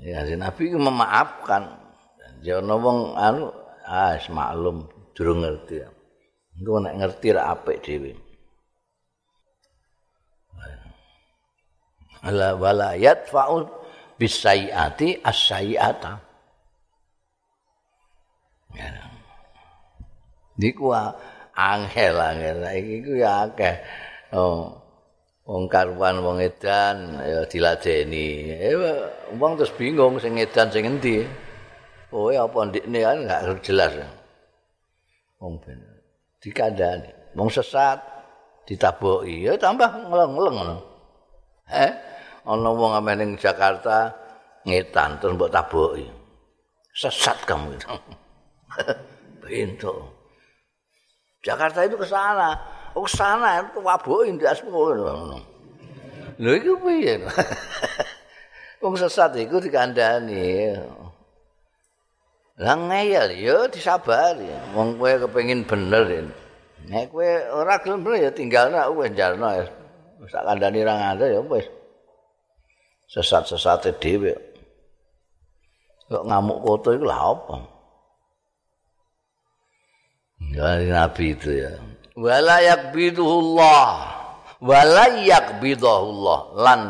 Ya, 0.00 0.24
Nabi 0.36 0.72
memaafkan. 0.72 1.76
Ana 2.40 2.74
wong 2.80 3.20
anu, 3.20 3.52
ah, 3.84 4.16
maklum 4.32 4.88
durung 5.12 5.44
ngerti. 5.44 5.84
Engko 6.56 6.80
nek 6.80 6.96
ngerti 6.96 7.28
ra 7.36 7.52
apik 7.52 7.84
dhewe. 7.84 8.12
ala 12.24 12.56
wala 12.56 12.96
yadfa'u 12.96 13.64
bisayiati 14.20 15.24
as-sayiata. 15.24 16.20
Ya. 18.76 18.88
Niku 20.60 20.92
angel 21.56 22.16
angel 22.20 22.60
iki 22.76 22.96
ku 23.00 23.12
ya 23.16 23.48
akeh. 23.48 23.76
Oh. 24.36 24.76
Wong 25.48 25.66
karuan 25.72 26.20
wong 26.20 26.38
edan 26.44 27.16
ya 27.24 27.40
diladeni. 27.48 28.52
Eh 28.54 28.76
wong 29.40 29.56
terus 29.56 29.72
bingung 29.72 30.20
sing 30.20 30.36
edan 30.36 30.68
sing 30.68 30.84
endi. 30.84 31.24
Oh 32.12 32.28
apa 32.28 32.58
ndikne 32.68 33.00
kan 33.00 33.16
enggak 33.24 33.64
jelas. 33.64 33.92
Wong 35.40 35.56
ben 35.64 35.80
dikandani. 36.44 37.10
Wong 37.32 37.48
sesat 37.48 37.98
ditaboki 38.68 39.48
ya 39.48 39.56
tambah 39.56 39.88
ngeleng-ngeleng 40.10 40.56
ngono. 40.60 40.76
Eh 41.72 41.92
ana 42.44 42.70
wong 42.70 42.92
ame 43.00 43.12
ning 43.16 43.30
Jakarta 43.40 44.12
ngetan 44.68 45.18
terus 45.18 45.34
mbok 45.40 45.50
taboki. 45.50 46.04
Sesat 46.92 47.38
kamu 47.48 47.80
itu. 47.80 47.88
Pintu. 49.42 49.94
Jakarta 51.40 51.88
itu 51.88 51.96
ke 51.96 52.04
sana. 52.04 52.79
Ke 52.90 53.00
sana 53.06 53.62
itu 53.62 53.78
waboki 53.80 54.34
ndak 54.34 54.58
sepuluh 54.58 54.98
ngono. 54.98 55.38
Lho 56.40 56.50
iku 56.56 56.72
piye? 56.82 57.20
Wong 58.82 58.94
sesat 58.96 59.36
iku 59.36 59.60
dikandani. 59.60 60.74
Lah 62.60 62.76
ngeyel 62.76 63.28
ya 63.36 63.56
disabari. 63.68 64.48
Wong 64.72 64.96
kowe 64.96 65.12
kepengin 65.28 65.64
bener. 65.64 66.28
Nek 66.88 67.12
kowe 67.12 67.28
ora 67.52 67.76
gelem 67.80 68.04
ya 68.16 68.30
tinggalna 68.32 68.88
wis 68.90 69.12
jarno 69.12 69.48
ya. 69.52 69.64
Wis 70.20 70.32
tak 70.32 70.44
kandhani 70.48 70.80
ra 70.84 70.94
ngandel 70.96 71.30
ya 71.36 71.42
wis. 71.44 71.66
sesat-sesate 73.10 73.98
dhewe. 73.98 74.32
Kok 76.10 76.26
ngamuk 76.26 76.58
koto 76.62 76.94
iku 76.94 77.06
lha 77.06 77.18
apa? 77.18 77.56
Dari 80.54 80.86
Nabi 80.90 81.24
itu 81.34 81.50
ya. 81.54 81.74
Wala 82.16 82.62
yakbiduhullah. 82.62 83.86
Wala 84.62 85.04
yakbiduhullah. 85.20 86.40
Lan. 86.58 86.82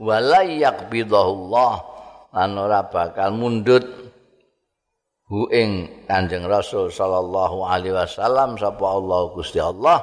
Wala 0.00 0.40
yakbiduhullah. 0.46 1.72
Lan 2.34 2.50
ora 2.58 2.80
bakal 2.86 3.34
mundut. 3.34 3.86
Hu 5.30 5.46
ing 5.54 6.02
kanjeng 6.10 6.46
Rasul 6.46 6.90
sallallahu 6.90 7.62
alaihi 7.66 7.94
wasallam. 7.94 8.58
Sapa 8.58 8.82
Allah 8.82 9.20
Gusti 9.34 9.62
Allah. 9.62 10.02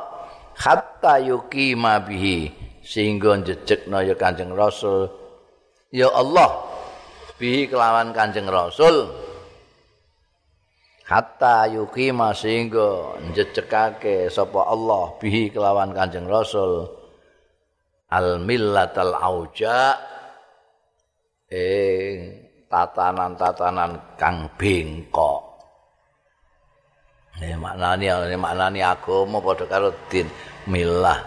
Hatta 0.56 1.20
yukima 1.20 2.00
bihi. 2.00 2.52
Sehingga 2.84 3.36
jejekna 3.44 4.04
ya 4.08 4.16
kanjeng 4.16 4.56
Rasul. 4.56 5.28
ya 5.92 6.12
Allah 6.12 6.68
bihi 7.40 7.70
kelawan 7.70 8.12
Kanjeng 8.12 8.50
Rasul 8.50 9.08
hatta 11.08 11.72
yuqima 11.72 12.36
sehingga 12.36 13.16
njecekake 13.32 14.28
sapa 14.28 14.68
Allah 14.68 15.16
bihi 15.18 15.50
kelawan 15.50 15.96
Kanjeng 15.96 16.28
Rasul. 16.28 16.84
Al 18.08 18.40
millatal 18.40 19.16
auja 19.20 20.00
eh 21.52 22.48
tatanan-tatanan 22.68 24.16
kang 24.20 24.52
bengkok. 24.56 25.44
Ini 27.38 27.56
maknani 27.60 28.08
maknani 28.40 28.80
agama 28.80 29.44
pada 29.44 29.68
karo 29.68 29.92
din 30.08 30.28
milah. 30.72 31.20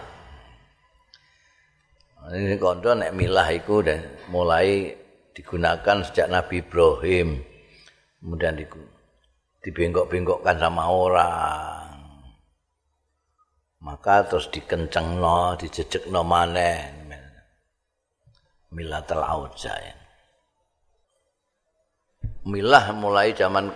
Ini 2.33 2.57
kondo 2.57 2.97
nek 2.97 3.13
milah 3.13 3.49
dan 3.81 3.99
mulai 4.29 4.93
digunakan 5.33 5.97
sejak 6.05 6.29
Nabi 6.29 6.61
Ibrahim. 6.61 7.41
Kemudian 8.21 8.53
dibengkok-bengkokkan 9.61 10.57
sama 10.57 10.83
orang. 10.89 11.89
Maka 13.81 14.25
terus 14.29 14.49
dikencengno, 14.53 15.57
dijejekno 15.57 16.21
maneh. 16.21 17.01
Milah 18.71 19.03
telauja 19.03 19.73
ya. 19.73 19.95
Milah 22.47 22.93
mulai 22.95 23.35
zaman 23.35 23.69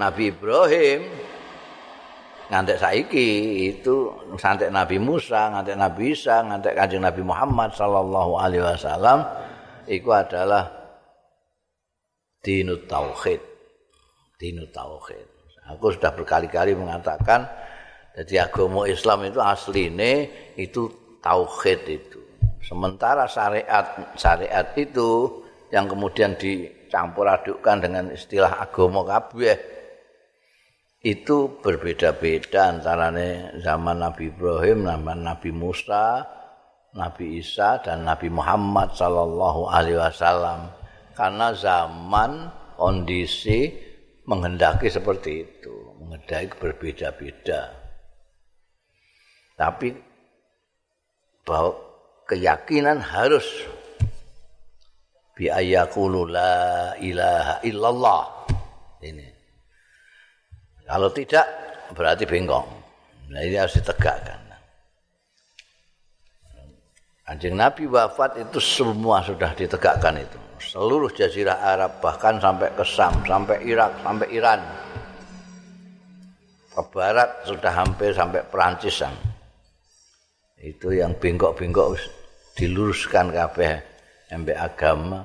Nabi 0.00 0.32
Ibrahim 0.32 1.00
ngantek 2.50 2.82
saiki 2.82 3.28
itu 3.70 4.10
santek 4.34 4.74
Nabi 4.74 4.98
Musa, 4.98 5.54
ngantek 5.54 5.76
Nabi 5.78 6.02
Isa, 6.10 6.42
ngantek 6.42 6.74
Kanjeng 6.74 7.04
Nabi 7.06 7.22
Muhammad 7.22 7.70
sallallahu 7.78 8.32
alaihi 8.42 8.64
wasallam 8.64 9.22
iku 9.86 10.10
adalah 10.10 10.66
dinut 12.42 12.90
tauhid. 12.90 13.49
Dinut 14.40 14.72
tauhid. 14.72 15.28
Aku 15.68 15.92
sudah 15.92 16.16
berkali-kali 16.16 16.72
mengatakan 16.72 17.44
jadi 18.16 18.48
agama 18.48 18.88
Islam 18.88 19.28
itu 19.28 19.36
asline 19.38 20.32
itu 20.56 20.88
tauhid 21.20 21.80
itu. 21.84 22.18
Sementara 22.64 23.28
syariat 23.28 24.16
syariat 24.16 24.66
itu 24.80 25.40
yang 25.68 25.86
kemudian 25.86 26.34
dicampur 26.40 27.28
adukkan 27.28 27.84
dengan 27.84 28.08
istilah 28.10 28.64
agama 28.64 29.04
kabeh 29.04 29.60
itu 31.00 31.48
berbeda-beda 31.64 32.76
antara 32.76 33.08
zaman 33.60 34.04
Nabi 34.04 34.28
Ibrahim, 34.28 34.84
zaman 34.84 35.18
Nabi 35.24 35.50
Musa, 35.52 36.24
Nabi 36.92 37.40
Isa 37.40 37.80
dan 37.80 38.04
Nabi 38.04 38.28
Muhammad 38.28 38.92
sallallahu 38.92 39.70
alaihi 39.70 39.96
wasallam. 39.96 40.68
Karena 41.16 41.56
zaman 41.56 42.52
kondisi 42.76 43.89
menghendaki 44.24 44.88
seperti 44.92 45.44
itu, 45.46 45.74
menghendaki 46.00 46.52
berbeda-beda. 46.58 47.72
Tapi 49.56 49.92
bahwa 51.44 51.76
keyakinan 52.28 53.00
harus 53.00 53.44
bi 55.36 55.52
ayaqulu 55.52 56.28
la 56.28 56.96
ilaha 57.00 57.54
illallah. 57.64 58.22
Ini 59.00 59.28
Kalau 60.84 61.08
tidak 61.14 61.46
berarti 61.94 62.26
bengkok. 62.26 62.66
Nah 63.30 63.40
ini 63.46 63.56
harus 63.56 63.78
ditegakkan. 63.78 64.50
Anjing 67.30 67.54
Nabi 67.54 67.86
wafat 67.86 68.42
itu 68.42 68.58
semua 68.58 69.22
sudah 69.22 69.54
ditegakkan 69.54 70.18
itu. 70.18 70.49
Seluruh 70.60 71.08
jazirah 71.08 71.56
Arab 71.56 72.04
bahkan 72.04 72.36
sampai 72.36 72.68
ke 72.76 72.84
Sam, 72.84 73.24
sampai 73.24 73.64
Irak, 73.64 73.96
sampai 74.04 74.28
Iran. 74.28 74.60
Ke 76.70 76.82
barat 76.92 77.30
sudah 77.48 77.72
hampir 77.72 78.12
sampai 78.12 78.44
Perancisan. 78.46 79.16
Itu 80.60 80.92
yang 80.92 81.16
bengkok-bengkok 81.16 81.96
diluruskan 82.54 83.32
kabeh 83.32 83.80
sampai 84.28 84.54
agama. 84.54 85.24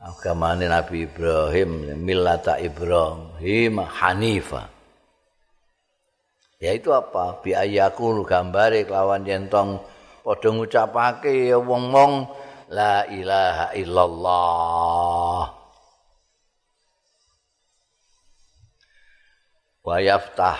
agama 0.00 0.56
Nabi 0.56 1.04
Ibrahim 1.04 1.92
millata 2.00 2.56
Ibrahim 2.56 3.84
Hanifa 3.84 4.64
yaitu 6.60 6.92
apa 6.92 7.40
bi 7.40 7.56
ayaku 7.56 8.24
gambare 8.24 8.84
kelawan 8.84 9.24
jentong 9.24 9.80
padha 10.24 10.48
ngucapake 10.52 11.52
wong-wong 11.56 12.28
la 12.70 13.02
ilaha 13.10 13.74
illallah. 13.74 15.42
Wa 19.82 19.96
yaftah. 19.98 20.58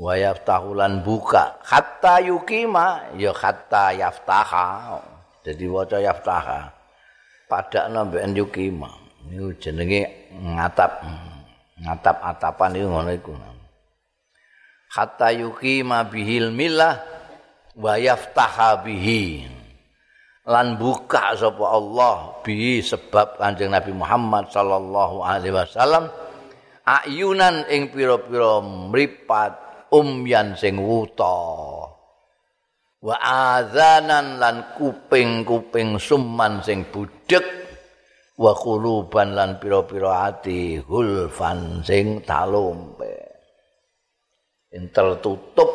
Wa 0.00 0.16
yaftahulan 0.16 1.04
buka. 1.04 1.60
Hatta 1.62 2.24
yukima 2.24 3.12
ya 3.20 3.36
hatta 3.36 3.92
yaftaha. 3.92 4.98
Jadi 5.44 5.68
waca 5.68 6.00
yaftaha. 6.00 6.72
Padakno 7.46 8.08
mbek 8.08 8.24
yukima. 8.32 8.88
Niku 9.28 9.52
jenenge 9.60 10.32
ngatap. 10.32 11.04
Ngatap 11.82 12.16
atapan 12.24 12.72
iku 12.80 12.88
ngono 12.88 13.12
iku. 13.12 13.32
Hatta 14.96 15.28
yukima 15.30 16.08
bihil 16.08 16.50
milah 16.50 16.98
wa 17.76 17.94
yaftaha 18.00 18.80
bihi 18.82 19.61
lan 20.50 20.74
buka 20.74 21.38
sapa 21.38 21.64
Allah 21.70 22.42
bi 22.42 22.82
sebab 22.82 23.38
Kanjeng 23.38 23.70
Nabi 23.70 23.94
Muhammad 23.94 24.50
sallallahu 24.50 25.22
alaihi 25.22 25.54
wasallam 25.54 26.10
ayunan 26.82 27.62
ing 27.70 27.94
pira-pira 27.94 28.58
mripat 28.62 29.52
umyan 29.94 30.58
sing 30.58 30.80
wuta. 30.82 31.38
Wa 33.02 33.18
adzanan 33.18 34.38
lan 34.38 34.78
kuping-kuping 34.78 35.98
summan 35.98 36.62
sing 36.62 36.86
budhek 36.86 37.42
wa 38.38 38.54
quluban 38.54 39.34
lan 39.34 39.58
pira-pira 39.58 40.30
ati 40.30 40.78
hulfan 40.78 41.82
sing 41.82 42.22
talumpe 42.22 43.10
ing 44.72 44.88
tertutup 44.94 45.70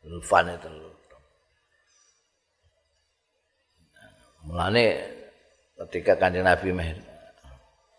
hulfan 0.00 0.48
tertutup 0.56 0.77
mulane 4.48 4.96
ketika 5.84 6.16
kanjeng 6.16 6.48
Nabi 6.48 6.72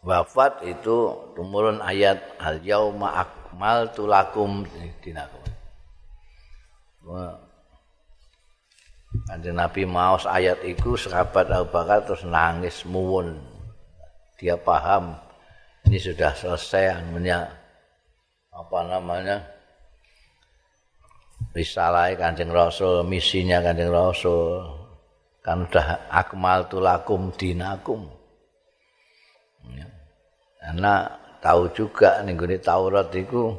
wafat 0.02 0.66
itu 0.66 1.14
tumurun 1.38 1.78
ayat 1.86 2.18
al 2.42 2.58
yauma 2.66 3.22
akmaltu 3.22 4.10
lakum 4.10 4.66
dinakum 5.06 5.46
Kanjeng 9.26 9.58
Nabi 9.58 9.90
maos 9.90 10.30
ayat 10.30 10.62
itu 10.62 10.94
sahabat 10.94 11.50
Abu 11.50 11.74
Bakar 11.74 12.06
terus 12.06 12.22
nangis 12.22 12.86
muwun. 12.86 13.42
Dia 14.38 14.54
paham 14.56 15.18
ini 15.90 15.98
sudah 15.98 16.32
selesai 16.38 17.02
anunya 17.02 17.50
apa 18.54 18.80
namanya 18.86 19.42
risalah 21.58 22.14
Kanjeng 22.14 22.54
Rasul, 22.54 23.02
misinya 23.10 23.66
Kanjeng 23.66 23.90
Rasul. 23.90 24.79
Kan 25.40 25.66
sudah 25.68 26.12
akmal 26.12 26.68
tulakum 26.68 27.32
dinakum. 27.34 28.12
Ya. 29.72 29.88
Karena 30.60 31.20
tahu 31.40 31.72
juga 31.72 32.20
nih 32.24 32.36
gue 32.36 32.60
Taurat 32.60 33.08
itu 33.16 33.56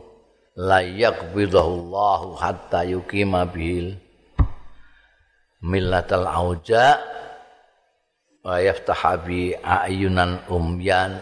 layak 0.61 1.33
bidahullahu 1.33 2.37
hatta 2.37 2.85
yukima 2.85 3.49
bil 3.49 3.97
millatal 5.65 6.29
auja 6.29 7.01
wa 8.45 8.57
yaftahabi 8.61 9.57
ayunan 9.61 10.41
umyan 10.49 11.21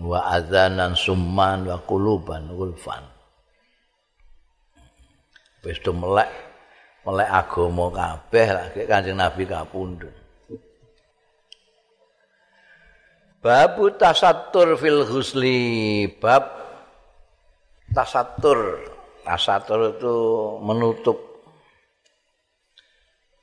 wa 0.00 0.20
adzanan 0.32 0.96
summan 0.96 1.68
wa 1.68 1.76
quluban 1.84 2.48
ulfan 2.52 3.04
wis 5.60 5.76
melek 5.84 6.28
melek 7.06 7.30
agama 7.30 7.86
kabeh 7.92 8.48
lagi 8.52 8.80
Kanjeng 8.84 9.18
Nabi 9.18 9.42
kapundhut 9.48 10.14
Bab 13.40 13.80
tasattur 13.96 14.76
fil 14.76 15.08
husli 15.08 16.04
bab 16.20 16.44
tasattur 17.96 18.84
tasattur 19.24 19.96
itu 19.96 20.16
menutup 20.60 21.30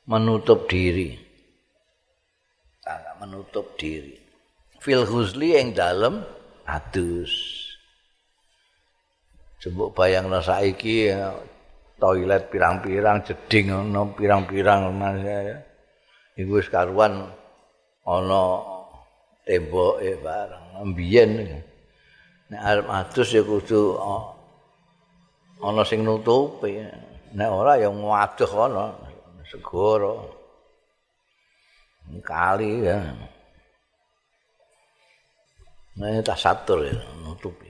menutup 0.07 0.65
diri. 0.71 1.19
Menutup 3.19 3.75
diri. 3.75 4.15
Fil 4.79 5.03
huzli 5.03 5.59
yang 5.59 5.75
dalam 5.75 6.23
adus. 6.63 7.33
Coba 9.59 9.91
bayang 9.91 10.31
saiki 10.39 11.11
toilet 11.97 12.49
pirang-pirang 12.49 13.25
jeding 13.25 13.73
ono 13.73 14.13
pirang-pirang 14.13 14.93
mas. 14.93 15.21
Iku 16.37 16.61
wis 16.61 16.69
karuan 16.69 17.29
ana 18.05 18.43
temboke 19.45 20.11
bareng 20.21 20.93
mbiyen. 20.93 21.29
Nek 22.47 22.61
arep 22.63 22.87
adus 22.87 23.33
ya 23.33 23.41
kudu 23.41 23.97
ana 25.61 25.81
sing 25.83 26.05
nutupi. 26.05 26.79
Nek 27.33 27.49
ora 27.49 27.75
ya 27.81 27.89
ngaduh 27.89 28.53
ana. 28.65 29.07
segoro 29.47 30.27
kali 32.23 32.83
ya 32.83 32.99
ini 35.97 36.19
tak 36.23 36.39
satur 36.39 36.83
ya 36.83 36.95
nutupi 37.23 37.66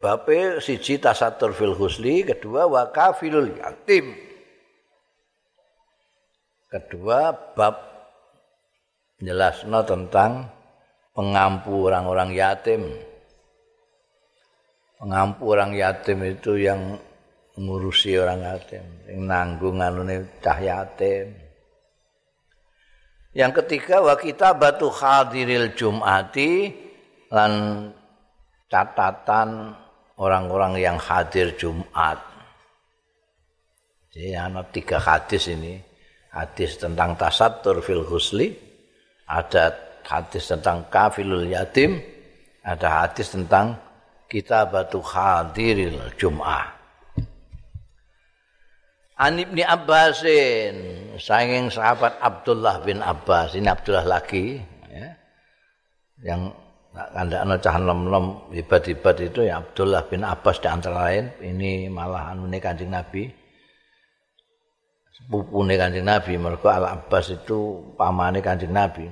Bape 0.00 0.64
siji 0.64 0.96
tasatur 0.96 1.52
fil 1.52 1.76
husli, 1.76 2.24
kedua 2.24 2.64
wakafilul 2.64 3.52
yatim. 3.60 4.16
Kedua 6.72 7.36
bab 7.52 7.76
jelasno 9.20 9.84
tentang 9.84 10.48
pengampu 11.12 11.84
orang-orang 11.84 12.32
yatim. 12.32 12.88
Pengampu 14.96 15.52
orang 15.52 15.76
yatim 15.76 16.24
itu 16.24 16.56
yang 16.56 16.96
ngurusi 17.60 18.16
orang 18.16 18.40
yatim, 18.40 18.84
yang 19.04 19.20
nanggung 19.28 19.84
anune 19.84 20.32
cah 20.40 20.56
yatim. 20.64 21.36
Yang 23.36 23.52
ketiga 23.62 24.00
wa 24.00 24.16
kita 24.16 24.56
batu 24.56 24.88
hadiril 24.88 25.76
jumati 25.76 26.72
lan 27.28 27.52
catatan 28.72 29.76
orang-orang 30.20 30.76
yang 30.76 31.00
hadir 31.00 31.56
Jumat. 31.56 32.20
Jadi 34.12 34.36
ada 34.36 34.60
tiga 34.68 35.00
hadis 35.00 35.48
ini. 35.48 35.80
Hadis 36.30 36.78
tentang 36.78 37.18
tasatur 37.18 37.82
fil 37.82 38.06
husli, 38.06 38.54
ada 39.26 39.74
hadis 40.06 40.46
tentang 40.46 40.86
kafilul 40.86 41.50
yatim, 41.50 41.98
ada 42.62 43.02
hadis 43.02 43.34
tentang 43.34 43.74
kitabatu 44.30 45.02
hadiril 45.02 45.98
jum'ah. 46.14 46.70
An 49.18 49.42
Ibni 49.42 49.66
Abbasin, 49.66 50.74
saking 51.18 51.74
sahabat 51.74 52.22
Abdullah 52.22 52.78
bin 52.86 53.02
Abbas, 53.02 53.58
ini 53.58 53.66
Abdullah 53.66 54.06
lagi, 54.06 54.62
ya. 54.86 55.08
yang 56.24 56.54
kandakno 57.14 57.54
cah 57.56 57.76
lem-lem 57.80 58.26
hebat-hebat 58.52 59.16
itu 59.24 59.48
ya 59.48 59.64
Abdullah 59.64 60.04
bin 60.10 60.22
Abbas 60.26 60.60
di 60.60 60.68
antara 60.68 61.08
lain, 61.08 61.24
ini 61.40 61.88
malah 61.88 62.34
anu 62.34 62.50
kanjeng 62.60 62.92
Nabi, 62.92 63.30
pupune 65.30 65.74
kanjeng 65.80 66.04
Nabi, 66.04 66.36
mereka 66.36 66.76
Al 66.76 66.86
Abbas 67.00 67.32
itu 67.32 67.94
pamane 67.96 68.44
kanjeng 68.44 68.74
Nabi. 68.74 69.08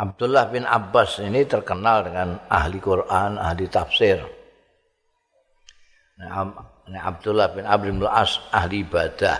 Abdullah 0.00 0.48
bin 0.48 0.64
Abbas 0.64 1.20
ini 1.20 1.44
terkenal 1.44 2.08
dengan 2.08 2.40
ahli 2.48 2.78
Quran, 2.80 3.36
ahli 3.36 3.68
tafsir. 3.68 4.16
Nah, 6.20 6.48
Ini 6.90 6.98
Abdullah 6.98 7.54
bin 7.54 7.62
Abdul 7.70 8.10
As 8.10 8.42
ahli 8.50 8.82
ibadah. 8.82 9.38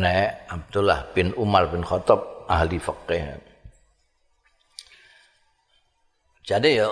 Nek 0.00 0.48
Abdullah 0.48 1.12
bin 1.12 1.36
Umar 1.36 1.68
bin 1.68 1.84
Khattab 1.84 2.48
ahli 2.48 2.80
fikih. 2.80 3.45
Jadi 6.46 6.78
ya 6.78 6.86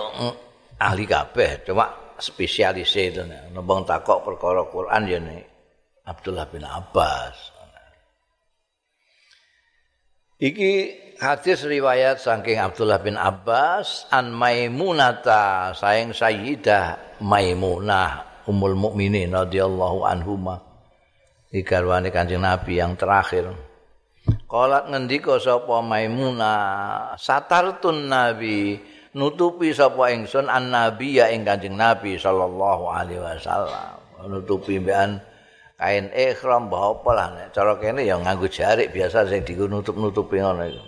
ahli 0.83 1.07
kabeh, 1.07 1.63
cuma 1.63 1.87
spesialis 2.19 2.91
itu 2.99 3.23
nembang 3.55 3.87
takok 3.87 4.27
perkara 4.27 4.67
Quran 4.67 5.03
ya 5.07 5.19
nek 5.23 5.43
Abdullah 6.03 6.45
bin 6.51 6.67
Abbas. 6.67 7.55
Iki 10.35 10.71
hadis 11.23 11.63
riwayat 11.63 12.19
saking 12.19 12.59
Abdullah 12.59 12.99
bin 12.99 13.15
Abbas 13.15 14.11
an 14.11 14.35
Maimunata 14.35 15.71
sayang 15.71 16.11
Sayyidah 16.11 17.23
Maimunah 17.23 18.43
Ummul 18.43 18.75
Mukminin 18.75 19.31
radhiyallahu 19.31 20.03
anhuma. 20.03 20.59
Ikarwane 21.55 22.11
Kanjeng 22.11 22.43
Nabi 22.43 22.83
yang 22.83 22.99
terakhir. 22.99 23.55
Qalat 24.51 24.91
ngendika 24.91 25.39
sapa 25.39 25.79
Maimunah 25.79 27.15
satartun 27.15 28.11
Nabi 28.11 28.75
nutupi 29.15 29.71
sapa 29.71 30.11
ingsun 30.11 30.51
an 30.51 30.75
Nabi 30.75 31.23
ya 31.23 31.31
ing 31.31 31.47
Kanjeng 31.47 31.79
Nabi 31.79 32.19
sallallahu 32.19 32.91
alaihi 32.91 33.23
wasallam 33.23 33.95
nutupi 34.27 34.77
mbekan 34.83 35.23
kain 35.79 36.11
ikhram 36.11 36.67
bawa 36.67 36.99
apa 36.99 37.09
lah 37.15 37.27
cara 37.55 37.79
kene 37.79 38.03
ya 38.03 38.19
nganggo 38.19 38.51
jarik 38.51 38.91
biasa 38.91 39.31
sing 39.31 39.47
dikunutup-nutupi 39.47 40.43
ngono 40.43 40.67
iku 40.67 40.85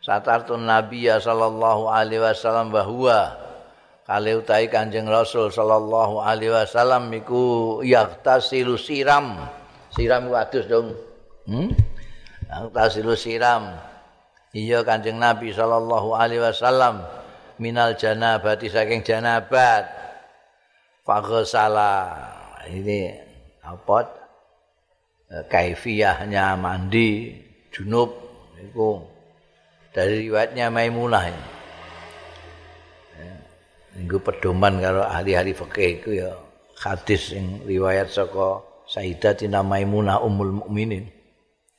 Satartun 0.00 0.64
Nabi 0.64 1.12
sallallahu 1.12 1.92
alaihi 1.92 2.24
wasallam 2.24 2.72
bahwa 2.72 3.36
kali 4.08 4.32
utai 4.32 4.72
Kanjeng 4.72 5.04
Rasul 5.04 5.52
sallallahu 5.52 6.24
alaihi 6.24 6.56
wasallam 6.56 7.12
iku 7.12 7.78
yaktasilu 7.84 8.80
siram. 8.80 9.36
Siram 9.92 10.32
wadus 10.32 10.64
dong. 10.72 10.96
Hmm? 11.44 11.76
Yaktasilu 12.48 13.12
siram. 13.12 13.76
Iya 14.50 14.82
Kanjeng 14.82 15.22
Nabi 15.22 15.54
sallallahu 15.54 16.10
alaihi 16.18 16.42
wasallam 16.42 17.06
minal 17.62 17.94
janabati 17.94 18.66
saking 18.66 19.06
janabat. 19.06 19.86
Faghsala. 21.06 22.28
ini 22.70 23.10
apa 23.64 24.04
kaifiyahnya 25.48 26.54
mandi 26.60 27.34
junub 27.72 28.14
itu 28.60 29.00
dari 29.90 30.28
riwayatnya 30.28 30.70
Maimunah 30.70 31.24
ini. 31.30 31.44
Minggu 33.96 34.22
pedoman 34.22 34.78
kalau 34.78 35.02
ahli-ahli 35.02 35.50
fikih 35.50 35.90
itu 35.98 36.10
ya 36.22 36.30
hadis 36.78 37.34
yang 37.34 37.58
riwayat 37.66 38.06
saka 38.06 38.62
Sayyidatina 38.86 39.62
Maimunah 39.66 40.22
Ummul 40.22 40.62
Mukminin 40.62 41.10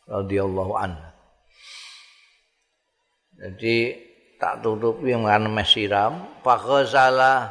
radhiyallahu 0.08 0.74
anha. 0.76 1.11
Jadi 3.42 3.98
tak 4.38 4.62
tutupi 4.62 5.10
yang 5.10 5.26
kan 5.26 5.50
mesiram, 5.50 6.30
faghazala 6.46 7.50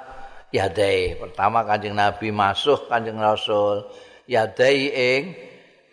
yadai. 0.55 1.19
Pertama 1.19 1.67
Kanjeng 1.67 1.99
Nabi 1.99 2.31
masuk 2.31 2.87
Kanjeng 2.87 3.19
Rasul 3.19 3.91
yadai 4.31 4.91
ing 4.91 5.23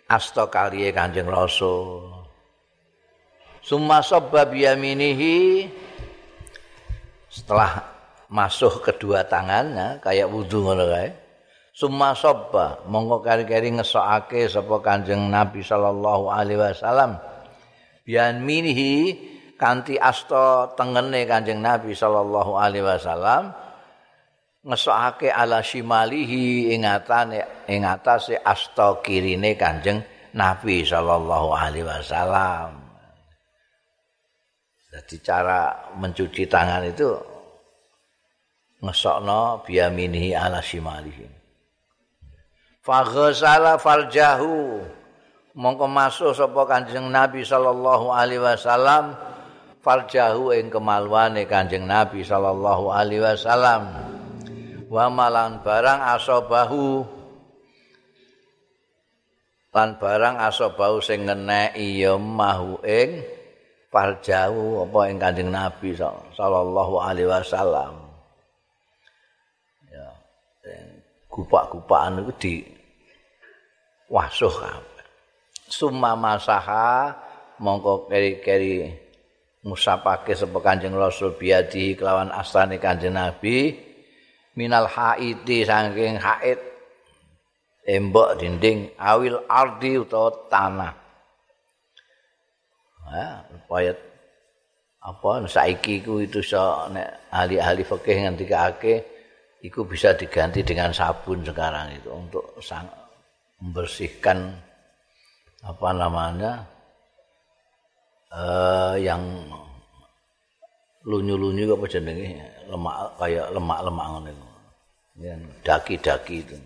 asta 0.06 0.46
kaliye 0.46 0.94
Kanjeng 0.94 1.26
Rasul. 1.26 2.14
Summa 3.58 3.98
sabba 3.98 4.46
biyaminihi 4.46 5.66
setelah 7.26 7.82
masuk 8.30 8.86
kedua 8.86 9.26
tangannya 9.26 9.98
kayak 9.98 10.30
wudu 10.30 10.62
ngono 10.62 10.86
kae. 10.94 11.10
Summa 11.74 12.14
sabba 12.14 12.86
monggo 12.86 13.18
kari-kari 13.22 13.74
ngesokake 13.74 14.46
sapa 14.46 14.78
Kanjeng 14.78 15.26
Nabi 15.26 15.62
sallallahu 15.62 16.30
alaihi 16.30 16.58
wasallam 16.58 17.18
biyaminihi 18.02 18.94
kanthi 19.58 19.98
asta 19.98 20.72
tengene 20.78 21.26
Kanjeng 21.26 21.58
Nabi 21.58 21.92
sallallahu 21.92 22.54
alaihi 22.54 22.86
wasallam 22.86 23.50
ngesokake 24.62 25.34
ala 25.34 25.58
shimalihi 25.58 26.72
ing 26.72 26.86
atane 26.86 27.66
ing 27.66 27.82
atase 27.82 28.38
asta 28.38 29.02
kirine 29.02 29.58
Kanjeng 29.58 29.98
Nabi 30.38 30.86
sallallahu 30.86 31.50
alaihi 31.50 31.84
wasallam. 31.84 32.78
Jadi 34.88 35.16
cara 35.20 35.90
mencuci 35.98 36.48
tangan 36.48 36.86
itu 36.86 37.12
ngesokno 38.80 39.66
biyaminihi 39.66 40.32
ala 40.38 40.62
shimalihi. 40.62 41.26
Faghsala 42.86 43.76
farjahu 43.76 44.80
mongko 45.58 45.86
masuk 45.90 46.32
sapa 46.32 46.62
Kanjeng 46.64 47.10
Nabi 47.10 47.44
sallallahu 47.44 48.14
alaihi 48.14 48.40
wasallam 48.40 49.27
farjahu 49.82 50.54
ing 50.54 50.68
kemaluane 50.68 51.46
Kanjeng 51.46 51.86
Nabi 51.86 52.22
sallallahu 52.22 52.90
alaihi 52.92 53.22
wasallam. 53.22 53.82
wa 54.88 55.06
malan 55.12 55.60
barang 55.60 56.00
asobahu. 56.16 57.04
Lan 59.68 59.94
barang 60.00 60.42
asobahu 60.42 60.98
sing 60.98 61.28
ngeneki 61.28 62.02
ya 62.02 62.16
mahu 62.18 62.82
ing 62.82 63.22
farjau 63.92 64.88
apa 64.88 65.00
ing 65.12 65.16
Kanjeng 65.20 65.50
Nabi 65.52 65.94
sallallahu 65.94 66.94
alaihi 66.98 67.28
wasallam. 67.28 67.94
Ya 69.92 70.08
kupak-kupakan 71.30 72.26
itu 72.26 72.32
di 72.40 72.54
wasuh 74.08 74.50
summa 75.68 76.16
masaha 76.16 77.12
mongko 77.60 78.08
keri-keri 78.08 79.07
musapake 79.66 80.38
sapa 80.38 80.58
Kanjeng 80.62 80.94
Rasul 80.94 81.34
biadi 81.34 81.98
kelawan 81.98 82.30
astane 82.30 82.78
Kanjeng 82.78 83.18
Nabi 83.18 83.74
minal 84.54 84.86
haiti 84.86 85.66
saking 85.66 86.18
haid 86.18 86.58
embok 87.88 88.36
dinding 88.36 88.92
awil 89.00 89.42
ardi 89.48 89.96
utawa 89.96 90.30
tanah. 90.52 90.92
Ya 93.08 93.40
supaya 93.48 93.92
apa 95.00 95.48
saiki 95.48 96.04
ku 96.04 96.20
itu 96.20 96.44
so 96.44 96.84
nek 96.92 97.32
ahli-ahli 97.32 97.80
fikih 97.80 98.28
ngendikake 98.28 98.94
iku 99.64 99.88
bisa 99.88 100.12
diganti 100.12 100.60
dengan 100.60 100.92
sabun 100.92 101.40
sekarang 101.40 101.96
itu 101.96 102.12
untuk 102.12 102.44
sang, 102.60 102.84
membersihkan 103.64 104.52
apa 105.64 105.88
namanya 105.96 106.68
uh, 108.32 108.94
yang 109.00 109.22
lunyu-lunyu 111.08 111.72
apa 111.72 111.86
jenenge 111.88 112.36
lemak 112.68 112.96
kayak 113.16 113.46
lemak-lemak 113.54 114.06
ngono 114.12 114.48
daki-daki 115.64 116.44
itu. 116.44 116.56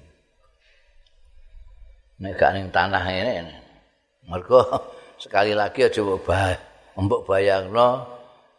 Nek 2.23 2.39
gak 2.39 2.53
ning 2.55 2.71
tanah 2.71 3.03
ini, 3.03 3.51
mergo 4.29 4.63
sekali 5.23 5.57
lagi 5.57 5.87
aja 5.87 6.01
mbok 6.05 6.23
mbok 6.95 7.25
bayangno 7.27 8.07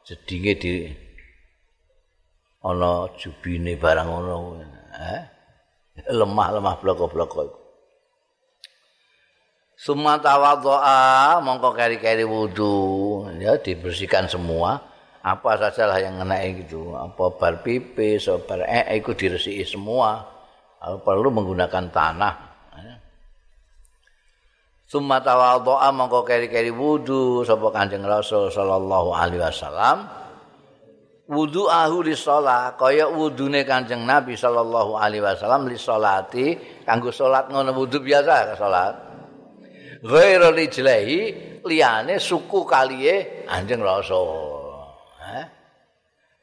jedinge 0.04 0.54
di 0.60 0.74
ana 2.64 3.08
jubine 3.20 3.78
barang 3.78 4.08
ngono. 4.08 4.36
Eh? 4.94 5.22
Lemah-lemah 6.20 6.76
bloko-bloko 6.82 7.40
iku. 7.46 7.63
Summa 9.84 10.16
tawaddoa 10.16 11.44
mongko 11.44 11.76
keri-keri 11.76 12.24
wudu. 12.24 13.28
Ya 13.36 13.60
dibersihkan 13.60 14.32
semua. 14.32 14.80
Apa 15.20 15.60
saja 15.60 15.92
lah 15.92 16.00
yang 16.00 16.24
kena 16.24 16.40
gitu. 16.40 16.96
Apa 16.96 17.36
bar 17.36 17.60
pipis 17.68 18.32
bar 18.48 18.64
eh 18.64 18.96
itu 18.96 19.12
diresiki 19.12 19.68
semua. 19.68 20.24
Perlu 20.80 21.36
menggunakan 21.36 21.92
tanah. 21.92 22.36
Summa 24.88 25.20
tawadhu'a 25.20 25.92
mongko 25.92 26.24
keri-keri 26.24 26.72
wudu. 26.72 27.44
Sapa 27.44 27.68
Kanjeng 27.76 28.08
Rasul 28.08 28.56
sallallahu 28.56 29.12
alaihi 29.12 29.44
wasallam. 29.44 30.08
Wudu 31.28 31.68
ahu 31.68 32.08
li 32.08 32.16
sholat. 32.16 32.80
Kaya 32.80 33.12
wudune 33.12 33.68
Kanjeng 33.68 34.08
Nabi 34.08 34.40
sallallahu 34.40 34.96
alaihi 34.96 35.28
wasallam 35.28 35.68
li 35.68 35.76
sholati. 35.76 36.56
Kanggo 36.88 37.12
salat 37.12 37.52
ngono 37.52 37.76
wudu 37.76 38.00
biasa 38.00 38.56
salat. 38.56 39.13
Ghairu 40.04 40.52
rijlahi 40.52 41.20
liyane 41.64 42.20
suku 42.20 42.68
kaliye 42.68 43.48
Kanjeng 43.48 43.80
Rasul. 43.80 44.76
Eh? 45.24 45.46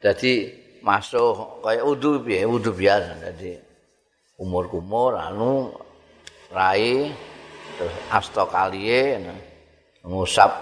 Jadi 0.01 0.33
masuk 0.81 1.61
kaya 1.61 1.85
wudu 1.85 2.25
piye? 2.25 2.49
Wudu 2.49 2.73
biasa. 2.73 3.20
Jadi 3.20 3.61
umur 4.40 4.73
kumur 4.73 5.12
anu 5.20 5.77
rai 6.49 7.12
terus 7.77 7.94
asto 8.09 8.49
kaliye 8.49 9.20
ngusap 10.09 10.57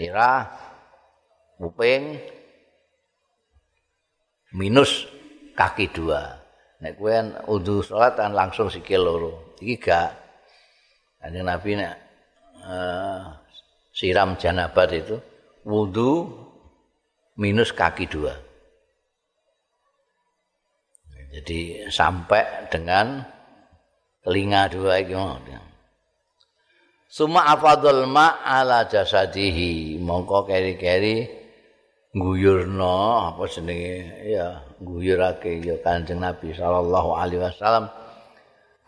irah 0.00 0.48
kuping 1.60 2.16
minus 4.56 5.04
kaki 5.52 5.92
dua. 5.92 6.40
Nek 6.80 6.96
kowe 6.96 7.12
wudu 7.52 7.84
salat 7.84 8.16
langsung 8.32 8.72
sikil 8.72 9.04
loro. 9.04 9.52
Iki 9.60 9.76
gak. 9.76 10.10
Kanjeng 11.20 11.44
nabi 11.44 11.76
nek 11.76 12.03
uh, 12.64 13.22
siram 13.94 14.34
janabat 14.40 14.90
itu 14.96 15.16
wudu 15.62 16.28
minus 17.38 17.70
kaki 17.70 18.08
dua. 18.10 18.34
Jadi 21.34 21.90
sampai 21.90 22.70
dengan 22.70 23.26
telinga 24.22 24.70
dua 24.70 25.02
itu 25.02 25.18
Suma 27.14 27.46
afadul 27.46 28.10
ma 28.10 28.42
ala 28.42 28.90
jasadihi. 28.90 30.02
Mongko 30.02 30.50
keri-keri 30.50 31.30
guyurno 32.10 33.30
apa 33.30 33.46
jenenge? 33.46 34.26
Ya 34.26 34.66
guyurake 34.82 35.62
ya 35.62 35.78
Kanjeng 35.78 36.18
Nabi 36.18 36.50
sallallahu 36.50 37.14
alaihi 37.14 37.38
wasallam. 37.38 37.86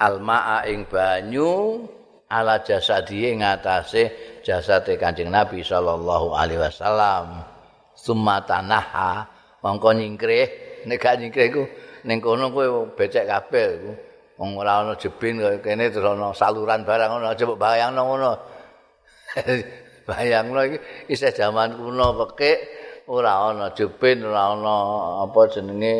Al 0.02 0.18
ma'a 0.18 0.66
ing 0.66 0.90
banyu 0.90 1.86
ala 2.26 2.62
jasadihi 2.62 3.38
ngatasé 3.38 4.02
jasate 4.42 4.98
Kanjeng 4.98 5.30
Nabi 5.30 5.62
sallallahu 5.62 6.34
alaihi 6.34 6.60
wasallam. 6.62 7.46
Summa 7.96 8.42
tanaha 8.44 9.26
mongko 9.62 9.96
nyingkrih 9.96 10.46
nek 10.86 10.98
gak 11.00 11.18
nyingkrih 11.22 11.48
ku 11.50 11.62
ning 12.06 12.18
kono 12.22 12.50
kowe 12.54 12.86
becek 12.94 13.26
kabeh 13.26 13.66
iku. 13.78 13.92
Wong 14.36 14.50
ora 14.60 14.84
ana 14.84 14.92
jebin 15.00 15.40
kene 15.64 15.88
terus 15.88 16.04
ana 16.04 16.28
saluran 16.36 16.84
barang 16.84 17.08
ngono 17.08 17.26
aja 17.32 17.42
mbok 17.48 17.60
bayangno 17.60 18.02
ngono. 18.04 18.32
Bayangno 20.06 20.62
iki 20.62 20.78
isih 21.10 21.34
jaman 21.34 21.74
kuno 21.74 22.14
pekik 22.14 22.58
ora 23.10 23.50
ana 23.50 23.74
jebin 23.74 24.22
ora 24.22 24.54
ana 24.54 24.76
apa 25.26 25.40
jenenge 25.50 25.96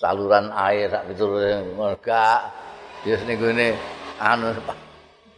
saluran 0.00 0.48
air 0.48 0.88
sak 0.88 1.12
piturute 1.12 1.60
gak. 2.00 2.40
Ya 3.04 3.20
ning 3.26 3.36
anu 4.20 4.52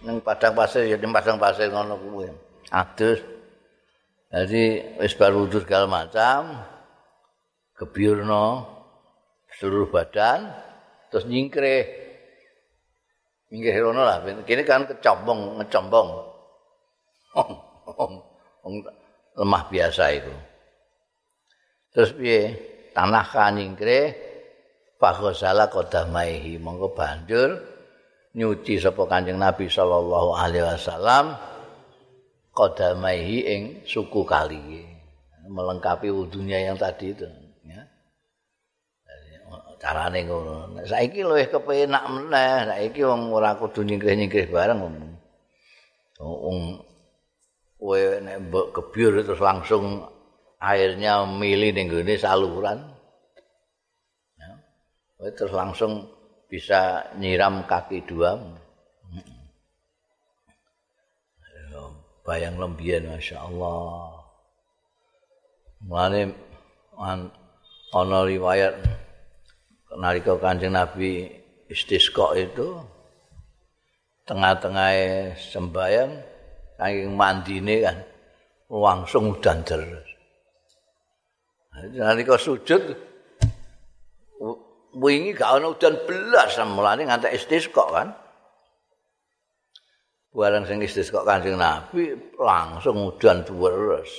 ning 0.07 0.23
padang 0.23 0.55
pasir 0.55 0.87
ya 0.87 0.97
ning 0.99 1.11
padang 1.11 1.39
pasir 1.39 1.71
ngono 1.71 1.99
kuwi. 1.99 2.31
Adus. 2.71 3.21
Jadi 4.29 4.97
wis 5.01 5.17
baru 5.17 5.49
segala 5.49 5.89
macam 5.89 6.61
kebiurno 7.75 8.67
seluruh 9.57 9.89
badan 9.89 10.53
terus 11.09 11.25
nyingkreh 11.25 11.83
nyingkreh 13.49 13.81
rono 13.81 14.05
lah 14.05 14.21
kini 14.45 14.63
kan 14.69 14.85
kecombong 14.85 15.63
ngecombong. 15.63 16.09
Lemah 19.39 19.63
biasa 19.71 20.05
itu. 20.13 20.35
Terus 21.95 22.11
piye? 22.13 22.43
Tanah 22.93 23.27
kan 23.31 23.57
nyingkreh 23.57 24.13
faghosala 25.01 25.71
qadamaihi. 25.73 26.59
Monggo 26.61 26.93
banjur 26.93 27.78
nyuci 28.37 28.81
sapa 28.83 29.09
Kanjeng 29.09 29.41
Nabi 29.41 29.71
sallallahu 29.71 30.37
alaihi 30.37 30.65
wasallam 30.67 31.37
qadamaihi 32.53 33.39
ing 33.49 33.63
suku 33.89 34.27
kali 34.27 34.85
melengkapi 35.49 36.13
wudunya 36.13 36.69
yang 36.69 36.77
tadi 36.77 37.17
itu 37.17 37.25
carane 39.79 40.27
ngono. 40.27 40.83
Saiki 40.85 41.23
luwih 41.23 41.49
kepenak 41.49 42.05
meneh. 42.11 42.67
Saiki 42.69 43.01
wong 43.07 43.31
ora 43.31 43.55
kudu 43.55 43.87
nyingkrih-nyingkrih 43.87 44.51
bareng. 44.51 44.79
Wong 46.19 46.83
kowe 47.79 48.01
nek 48.19 48.37
mbok 48.51 48.75
kebyur 48.75 49.23
terus 49.23 49.39
langsung 49.39 50.03
airnya 50.59 51.23
mili 51.31 51.71
ning 51.71 51.87
gone 51.87 52.15
saluran. 52.19 52.79
Ya. 54.35 54.51
Terus 55.39 55.55
langsung 55.55 56.11
bisa 56.49 57.13
nyiram 57.21 57.69
kaki 57.69 58.03
dua. 58.09 58.41
Bayang 62.29 62.61
lembien 62.61 63.09
Masya 63.09 63.41
Allah. 63.41 64.21
Mulane 65.81 66.37
ana 67.93 68.19
riwayat 68.29 68.77
nalika 69.97 70.37
Kanjeng 70.37 70.77
Nabi 70.77 71.25
istisqa 71.73 72.37
itu 72.37 72.85
tengah-tengah 74.29 74.93
sembahyang 75.41 76.13
saking 76.77 77.17
mandine 77.17 77.75
kan 77.81 77.97
langsung 78.69 79.33
udan 79.33 79.65
terus. 79.65 80.05
Nalika 81.97 82.37
sujud 82.37 82.93
wingi 84.97 85.37
gak 85.37 85.61
ana 85.61 85.75
udan 85.75 85.95
belas 86.09 86.57
mulane 86.65 87.05
nganti 87.05 87.29
istisqa 87.35 87.85
kan. 87.93 88.09
Barang 90.33 90.65
sing 90.69 90.79
istisqa 90.79 91.27
Kanjeng 91.27 91.59
Nabi 91.59 92.15
langsung 92.39 93.11
udan 93.11 93.43
terus. 93.43 94.11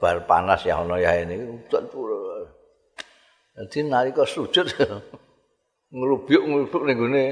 Bar 0.00 0.24
panas 0.24 0.64
ya 0.64 0.80
ana 0.80 0.96
ya 0.96 1.12
ini 1.20 1.36
udan 1.44 1.84
terus. 1.92 2.48
Dadi 3.52 3.78
nalika 3.84 4.24
sujud 4.24 4.64
ngrubyuk-ngrubyuk 5.96 6.82
ning 6.86 6.96
gone 6.96 7.24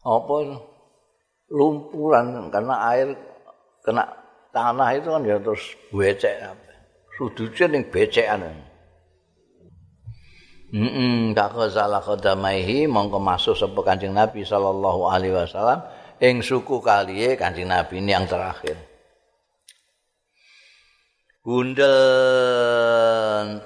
apa 0.00 0.36
lumpuran 1.52 2.48
karena 2.48 2.74
air 2.90 3.08
kena 3.84 4.04
tanah 4.50 4.88
itu 4.96 5.08
kan 5.12 5.22
ya 5.22 5.36
terus 5.38 5.64
becek. 5.92 6.40
Sujudnya 7.14 7.64
ning 7.70 7.82
becekan. 7.92 8.73
Heeh, 10.74 11.30
mm 11.30 11.38
tak 11.38 11.54
salah 11.70 12.02
qadamaihi 12.02 12.90
mongko 12.90 13.22
masuk 13.22 13.54
sapa 13.54 13.78
Kanjeng 13.86 14.10
Nabi 14.10 14.42
sallallahu 14.42 15.06
alaihi 15.06 15.30
wasallam 15.30 15.86
ing 16.18 16.42
suku 16.42 16.82
kaliye 16.82 17.38
Kanjeng 17.38 17.70
Nabi 17.70 18.02
ini 18.02 18.10
yang 18.10 18.26
terakhir. 18.26 18.74
Gundel 21.46 21.94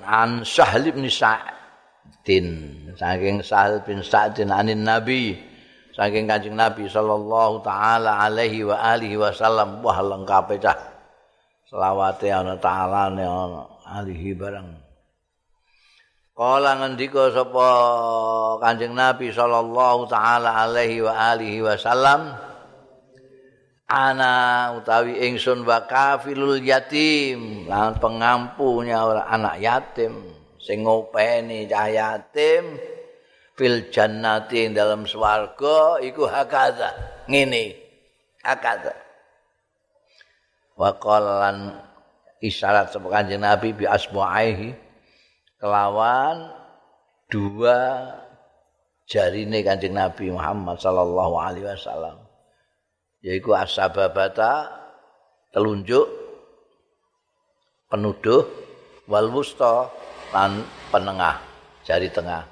an 0.05 0.45
Sahal 0.45 0.93
bin 0.93 1.09
Sa'din 1.09 2.49
saking 3.01 3.41
Sahal 3.41 3.81
bin 3.89 4.05
Sa'din 4.05 4.53
anin 4.53 4.85
Nabi 4.85 5.33
saking 5.97 6.29
Kanjeng 6.29 6.61
Nabi 6.61 6.93
sallallahu 6.93 7.65
taala 7.65 8.21
alaihi 8.21 8.69
wa 8.69 8.85
alihi 8.85 9.17
wasallam. 9.17 9.81
Wah 9.81 9.97
lengkap 10.05 10.61
cah. 10.61 10.77
Selawate 11.73 12.29
ana 12.29 12.61
taala 12.61 13.09
ne 13.09 13.25
ana 13.25 13.65
alihi 13.97 14.37
barang 14.37 14.88
Kala 16.39 16.79
ngendika 16.79 17.35
sapa 17.35 17.67
Kanjeng 18.63 18.95
Nabi 18.95 19.35
sallallahu 19.35 20.07
taala 20.07 20.55
alaihi 20.55 21.03
wa 21.03 21.11
alihi 21.35 21.67
wasallam 21.67 22.31
ana 23.91 24.71
utawi 24.79 25.19
ingsun 25.27 25.67
wa 25.67 25.83
kafilul 25.83 26.63
yatim. 26.63 27.67
Lan 27.67 27.99
pengampunya 27.99 29.03
orang 29.03 29.27
anak 29.27 29.59
yatim 29.59 30.15
sing 30.63 30.87
ngopeni 30.87 31.67
cah 31.67 31.91
yatim 31.91 32.79
fil 33.59 33.91
jannati 33.91 34.71
dalam 34.71 35.11
swarga 35.11 35.99
iku 36.07 36.23
hakaza 36.31 36.95
ngene 37.27 37.75
hakaza 38.47 38.95
wa 40.79 40.95
qalan 41.03 41.83
isyarat 42.39 42.95
sapa 42.95 43.11
kanjeng 43.11 43.43
nabi 43.43 43.75
bi 43.75 43.91
asbu'aihi 43.91 44.88
kelawan 45.59 46.55
dua 47.29 48.09
jarine 49.11 49.61
kanjeng 49.67 49.95
nabi 49.95 50.31
Muhammad 50.31 50.79
sallallahu 50.79 51.35
alaihi 51.39 51.67
wasallam 51.67 52.23
yaiku 53.21 53.53
asbabata 53.59 54.71
telunjuk 55.51 56.07
penuduh 57.91 58.47
wal 59.09 59.33
lan 60.29 60.61
penengah 60.93 61.41
jari 61.89 62.13
tengah. 62.13 62.45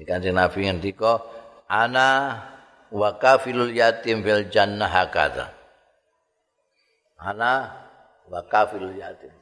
Di 0.00 0.08
kanjeng 0.08 0.32
Nabi 0.32 0.64
ngendika 0.64 1.20
ana 1.68 2.40
wa 2.88 3.20
kafilul 3.20 3.76
yatim 3.76 4.24
fil 4.24 4.48
jannah 4.48 4.88
hakadha. 4.88 5.52
Ana 7.20 7.68
wa 8.32 8.40
kafilul 8.48 8.96
yatim 8.96 9.39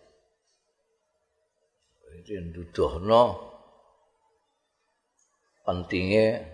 itu 2.29 2.45
nduduhno 2.45 3.41
pentingnya 5.65 6.45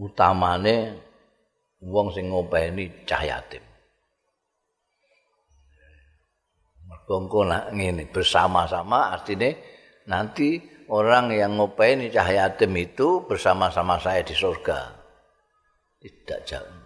utamane 0.00 0.96
wong 1.84 2.08
sing 2.16 2.32
ngopeni 2.32 3.04
cah 3.04 3.20
yatim. 3.20 3.60
Mergo 6.88 7.28
ngene 7.28 8.08
bersama-sama 8.08 9.12
artinya 9.12 9.52
nanti 10.08 10.56
orang 10.88 11.36
yang 11.36 11.60
ngopeni 11.60 12.08
cah 12.08 12.24
yatim 12.24 12.72
itu 12.80 13.28
bersama-sama 13.28 14.00
saya 14.00 14.24
di 14.24 14.32
surga. 14.32 15.04
Tidak 16.00 16.40
jauh. 16.48 16.80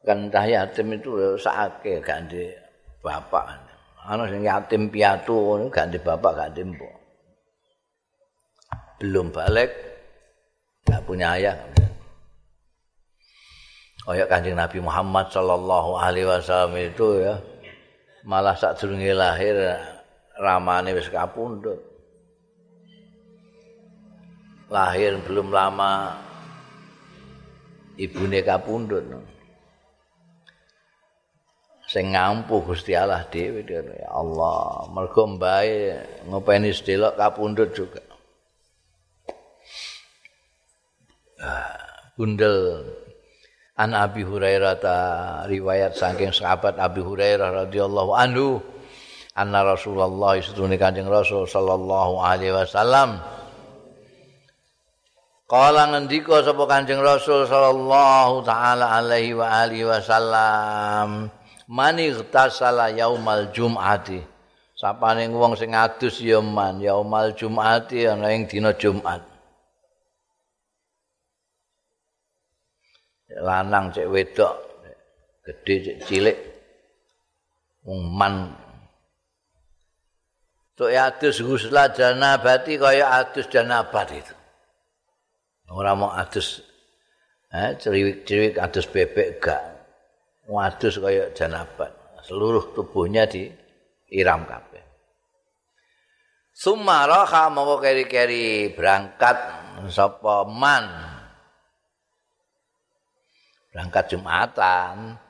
Kan 0.00 0.32
cah 0.32 0.46
yatim 0.48 0.96
itu 0.96 1.36
sakit 1.36 2.00
ganti 2.00 2.56
bapak 3.04 3.65
ana 4.06 4.30
sing 4.30 4.46
yatim 4.46 4.88
piatu 4.88 5.66
ganti 5.68 5.98
bapak 5.98 6.32
ganti 6.38 6.62
mbok 6.62 6.94
belum 9.02 9.34
balik 9.34 9.70
nggak 10.86 11.02
punya 11.04 11.34
ayah 11.36 11.58
kayak 14.06 14.30
kanjeng 14.30 14.54
Nabi 14.54 14.78
Muhammad 14.78 15.26
Shallallahu 15.34 15.98
Alaihi 15.98 16.30
Wasallam 16.30 16.78
itu 16.78 17.26
ya 17.26 17.34
malah 18.22 18.54
saat 18.54 18.78
lahir 18.86 19.54
ramane 20.38 20.92
wis 20.92 21.08
kapundhut. 21.08 21.80
Lahir 24.66 25.18
belum 25.22 25.54
lama 25.54 26.18
ibune 27.96 28.42
kapundhut. 28.42 29.04
Sing 31.86 32.18
ngampu 32.18 32.66
Gusti 32.66 32.98
Allah 32.98 33.22
dhewe 33.30 33.62
ya 33.62 34.10
Allah, 34.10 34.90
mergo 34.90 35.22
mbae 35.22 35.94
ngopeni 36.26 36.74
sedelok 36.74 37.14
kapundhut 37.14 37.70
juga. 37.70 38.02
Ah, 41.36 41.78
bundel 42.18 42.82
An 43.76 43.92
Abi 43.92 44.24
Hurairah 44.24 44.74
ta 44.80 44.96
riwayat 45.44 45.92
saking 45.92 46.32
sahabat 46.32 46.80
Abi 46.80 47.04
Hurairah 47.04 47.68
radhiyallahu 47.68 48.16
anhu 48.16 48.56
anna 49.36 49.60
Rasulullah 49.60 50.40
sedune 50.40 50.80
Kanjeng 50.80 51.12
Rasul 51.12 51.44
sallallahu 51.44 52.16
alaihi 52.24 52.56
wasallam 52.56 53.20
Kala 55.44 55.92
ngendika 55.92 56.40
sapa 56.40 56.64
Kanjeng 56.64 57.04
Rasul 57.04 57.44
sallallahu 57.44 58.42
taala 58.48 58.96
alaihi 58.96 59.36
wa 59.36 59.46
alihi 59.46 59.84
wasallam 59.84 61.28
man 61.66 61.98
ightasala 61.98 62.94
yaumal 62.94 63.50
jum'ati 63.50 64.22
sapane 64.78 65.26
wong 65.30 65.58
sing 65.58 65.74
adus 65.74 66.22
ya 66.22 66.38
man 66.38 66.78
yaumal 66.78 67.34
jum'ati 67.34 68.06
ana 68.06 68.30
ing 68.30 68.46
dina 68.46 68.70
Jumat 68.76 69.22
lanang 73.42 73.92
cek 73.92 74.06
wedok 74.06 74.54
gede 75.42 75.74
cek 75.84 75.98
cilik 76.06 76.38
wong 77.84 78.00
man 78.14 78.34
Tuk 80.76 80.92
ya 80.92 81.08
adus 81.08 81.40
gusla 81.40 81.88
janabati 81.88 82.76
kaya 82.76 83.08
adus 83.16 83.48
janabat 83.48 84.12
itu. 84.12 84.36
Orang 85.72 86.04
mau 86.04 86.12
adus 86.12 86.60
eh, 87.48 87.72
ceriwik-ceriwik 87.80 88.60
adus 88.60 88.84
bebek 88.84 89.40
gak. 89.40 89.75
Mau 90.46 90.62
adus 90.62 91.02
kaya 91.02 91.34
janabat. 91.34 91.90
Seluruh 92.22 92.74
tubuhnya 92.74 93.26
di 93.26 93.50
iram 94.14 94.46
kabeh. 94.46 94.82
Sumaraha 96.56 97.52
mau 97.52 97.76
keri-keri 97.82 98.72
berangkat 98.72 99.36
sapa 99.90 100.46
man. 100.46 100.86
Berangkat 103.74 104.04
Jumatan. 104.16 105.20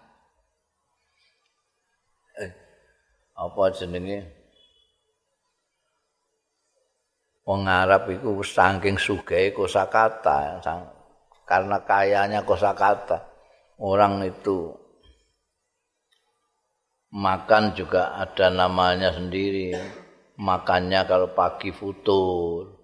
Eh, 2.38 2.52
apa 3.34 3.62
jenenge? 3.74 4.36
Wong 7.46 7.62
Arab 7.66 8.10
iku 8.10 8.42
saking 8.42 8.98
sugih 8.98 9.54
kosakata 9.54 10.58
karena 11.46 11.78
kayanya 11.86 12.42
kosakata 12.42 13.22
orang 13.78 14.26
itu 14.26 14.85
makan 17.16 17.72
juga 17.72 18.12
ada 18.20 18.52
namanya 18.52 19.16
sendiri. 19.16 19.72
Makannya 20.36 21.00
kalau 21.08 21.32
pagi 21.32 21.72
futur. 21.72 22.76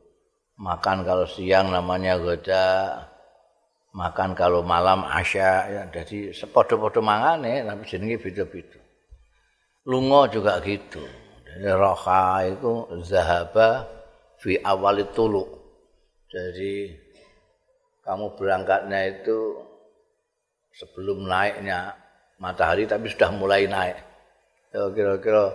Makan 0.57 1.05
kalau 1.05 1.29
siang 1.29 1.69
namanya 1.69 2.17
goda 2.17 2.97
makan 3.93 4.33
kalau 4.33 4.65
malam 4.65 5.05
asya. 5.05 5.69
Ya 5.69 5.83
jadi 5.93 6.33
sepodo-podo 6.33 7.05
mangane 7.05 7.61
tapi 7.61 7.85
jenenge 7.85 8.17
beda-beda. 8.25 8.81
Lunga 9.85 10.33
juga 10.33 10.57
gitu. 10.65 11.05
Jadi 11.45 11.69
roha 11.77 12.49
itu 12.49 12.89
zahaba 13.05 13.85
fi 14.41 14.57
awal 14.65 15.05
tuluk. 15.13 15.61
Jadi 16.33 16.89
kamu 18.01 18.33
berangkatnya 18.41 19.01
itu 19.13 19.61
sebelum 20.73 21.29
naiknya 21.29 21.93
matahari 22.41 22.89
tapi 22.89 23.13
sudah 23.13 23.29
mulai 23.37 23.69
naik. 23.69 24.12
Ya, 24.73 24.89
kira-kira 24.89 25.53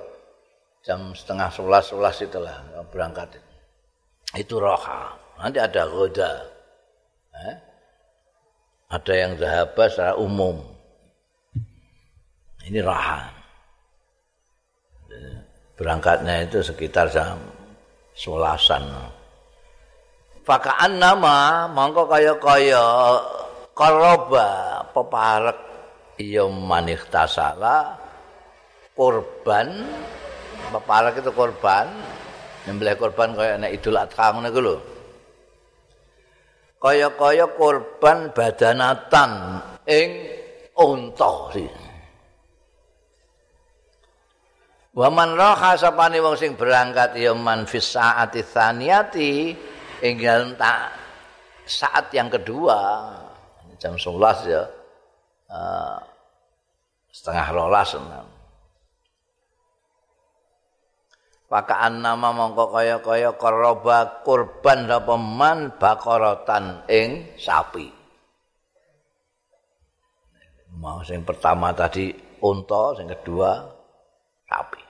jam 0.85 1.09
setengah 1.17 1.49
sebelas 1.49 1.89
sebelas 1.89 2.15
itulah 2.21 2.57
berangkat. 2.93 3.41
Itu 4.37 4.61
roha. 4.61 5.17
Nanti 5.41 5.57
ada 5.57 5.89
goda. 5.89 6.31
Eh? 7.33 7.55
Ada 8.93 9.13
yang 9.17 9.31
zahabah 9.41 9.87
secara 9.89 10.13
umum. 10.21 10.61
Ini 12.61 12.77
roha. 12.85 13.33
Berangkatnya 15.73 16.45
itu 16.45 16.61
sekitar 16.61 17.09
jam 17.09 17.41
solasan. 18.13 18.85
Fakaan 20.45 21.01
nama 21.01 21.65
mongko 21.65 22.05
kaya 22.05 22.33
kaya 22.37 22.85
koroba 23.73 24.81
peparek 24.93 25.57
iya 26.17 26.47
manik 26.47 27.03
tasala 27.11 27.96
korban 28.97 29.85
peparek 30.73 31.21
itu 31.21 31.31
korban 31.31 31.85
nyembelih 32.65 32.97
korban 32.97 33.37
kaya 33.37 33.55
nek 33.55 33.77
idul 33.77 33.95
adha 33.95 34.33
ngono 34.33 34.49
iku 34.49 34.59
lho. 34.59 34.77
Kaya-kaya 36.77 37.45
korban 37.57 38.29
badanatan 38.33 39.31
ing 39.89 40.09
unta 40.77 41.33
sih 41.49 41.87
Wa 44.97 45.13
man 45.13 45.37
raha 45.37 45.77
sapane 45.77 46.17
wong 46.17 46.33
sing 46.33 46.57
berangkat 46.57 47.13
ya 47.21 47.29
man 47.37 47.69
fis 47.69 47.93
saati 47.93 48.41
tsaniyati 48.41 49.53
ing 50.01 50.17
tak 50.57 50.89
saat 51.69 52.09
yang 52.17 52.33
kedua 52.33 53.05
jam 53.77 53.93
11 53.93 54.49
ya 54.49 54.65
uh, 55.53 56.01
setengah 57.13 57.47
rolas 57.53 57.93
Pakaan 61.47 62.03
nama 62.03 62.35
mongko 62.35 62.75
kaya-kaya 62.75 63.39
koroba 63.39 64.19
kurban 64.27 64.83
apa 64.91 65.15
man 65.15 65.79
bakorotan 65.79 66.83
ing 66.91 67.39
sapi. 67.39 67.87
Mau 70.75 70.99
sing 71.07 71.23
pertama 71.23 71.71
tadi 71.71 72.11
unta, 72.43 72.99
sing 72.99 73.07
kedua 73.07 73.63
sapi. 74.43 74.83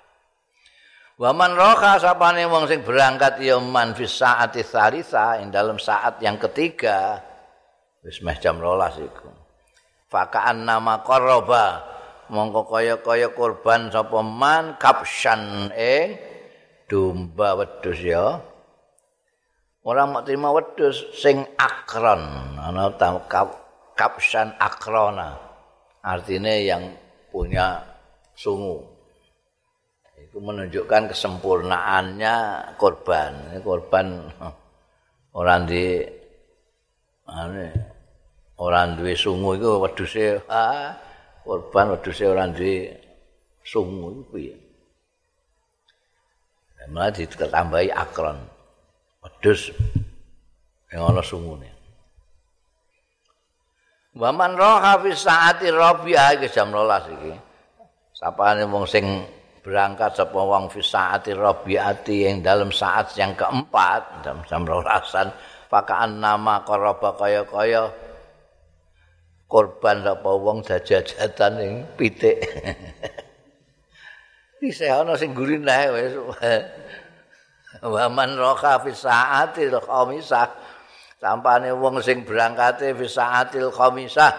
Waman 1.22 1.54
roka 1.54 2.02
sapane 2.02 2.50
wong 2.50 2.66
sing 2.66 2.82
berangkat 2.82 3.38
ya 3.38 3.62
man 3.62 3.94
fis 3.94 4.18
saati 4.18 4.66
tsarisa 4.66 5.38
ing 5.38 5.54
dalam 5.54 5.78
saat 5.78 6.18
yang 6.26 6.42
ketiga 6.42 7.22
wis 8.02 8.18
meh 8.26 8.34
jam 8.42 8.58
12 8.58 9.06
iku. 9.06 9.30
Fakaan 10.10 10.66
nama 10.66 11.06
qaraba 11.06 11.86
mongko 12.34 12.66
kaya-kaya 12.66 13.30
kurban 13.30 13.94
sapa 13.94 14.26
man 14.26 14.82
kapsyan 14.82 15.70
ing 15.78 16.27
domba 16.88 17.60
wedhus 17.60 18.00
ya. 18.00 18.40
Ora 19.88 20.04
mau 20.04 20.24
terima 20.24 20.52
wedhus 20.52 21.16
sing 21.16 21.44
akron 21.56 22.24
ana 22.60 22.92
kap, 23.28 23.56
kapsyan 23.96 24.56
akrona. 24.60 25.40
Artinya 26.04 26.56
yang 26.56 26.84
punya 27.32 27.84
sungu. 28.36 28.96
itu 30.18 30.42
menunjukkan 30.44 31.14
kesempurnaannya 31.14 32.36
korban. 32.76 33.62
Korban 33.64 34.28
orang 35.32 35.70
di 35.70 36.04
ane 37.28 37.68
ora 38.58 38.90
duwe 38.90 39.14
sungu 39.14 39.60
iku 39.60 39.84
wedhuse 39.84 40.42
ah 40.50 40.96
korban 41.46 41.94
wedhuse 41.94 42.26
ora 42.26 42.50
duwe 42.50 42.98
sungu 43.62 44.18
iku 44.18 44.24
piye 44.34 44.67
malah 46.86 47.12
ditambahi 47.12 47.90
akron 47.92 48.38
wedhus 49.26 49.74
yang 50.94 51.10
ana 51.10 51.20
sungune 51.26 51.78
Waman 54.18 54.58
roha 54.58 54.98
fi 54.98 55.14
saati 55.14 55.70
rabi'ah 55.70 56.42
iki 56.42 56.50
jam 56.50 56.74
12 56.74 57.14
iki. 57.22 57.34
Sapane 58.18 58.66
wong 58.66 58.90
sing 58.90 59.06
berangkat 59.62 60.18
sapa 60.18 60.42
wong 60.42 60.74
fi 60.74 60.82
saati 60.82 61.38
rabi'ati 61.38 62.26
yang 62.26 62.42
dalam 62.42 62.74
saat 62.74 63.14
yang 63.14 63.38
keempat 63.38 64.26
jam 64.26 64.42
jam 64.50 64.66
12 64.66 65.70
pakaan 65.70 66.18
nama 66.18 66.66
qaraba 66.66 67.14
kaya-kaya 67.14 67.94
korban 69.46 70.02
sapa 70.02 70.32
wong 70.34 70.66
jajajatan 70.66 71.54
ing 71.62 71.74
pitik. 71.94 72.42
Isih 74.62 74.90
ana 74.90 75.14
sing 75.14 75.38
gurinah 75.38 75.94
wis. 75.94 76.14
Waman 77.94 78.40
roha 78.40 78.82
fi 78.82 78.90
saati 78.90 79.70
khamisah 79.70 80.50
sampane 81.22 81.70
wong 81.78 82.02
sing 82.02 82.26
berangkate 82.26 82.98
fi 82.98 83.06
saatil 83.06 83.70
khamisah 83.70 84.34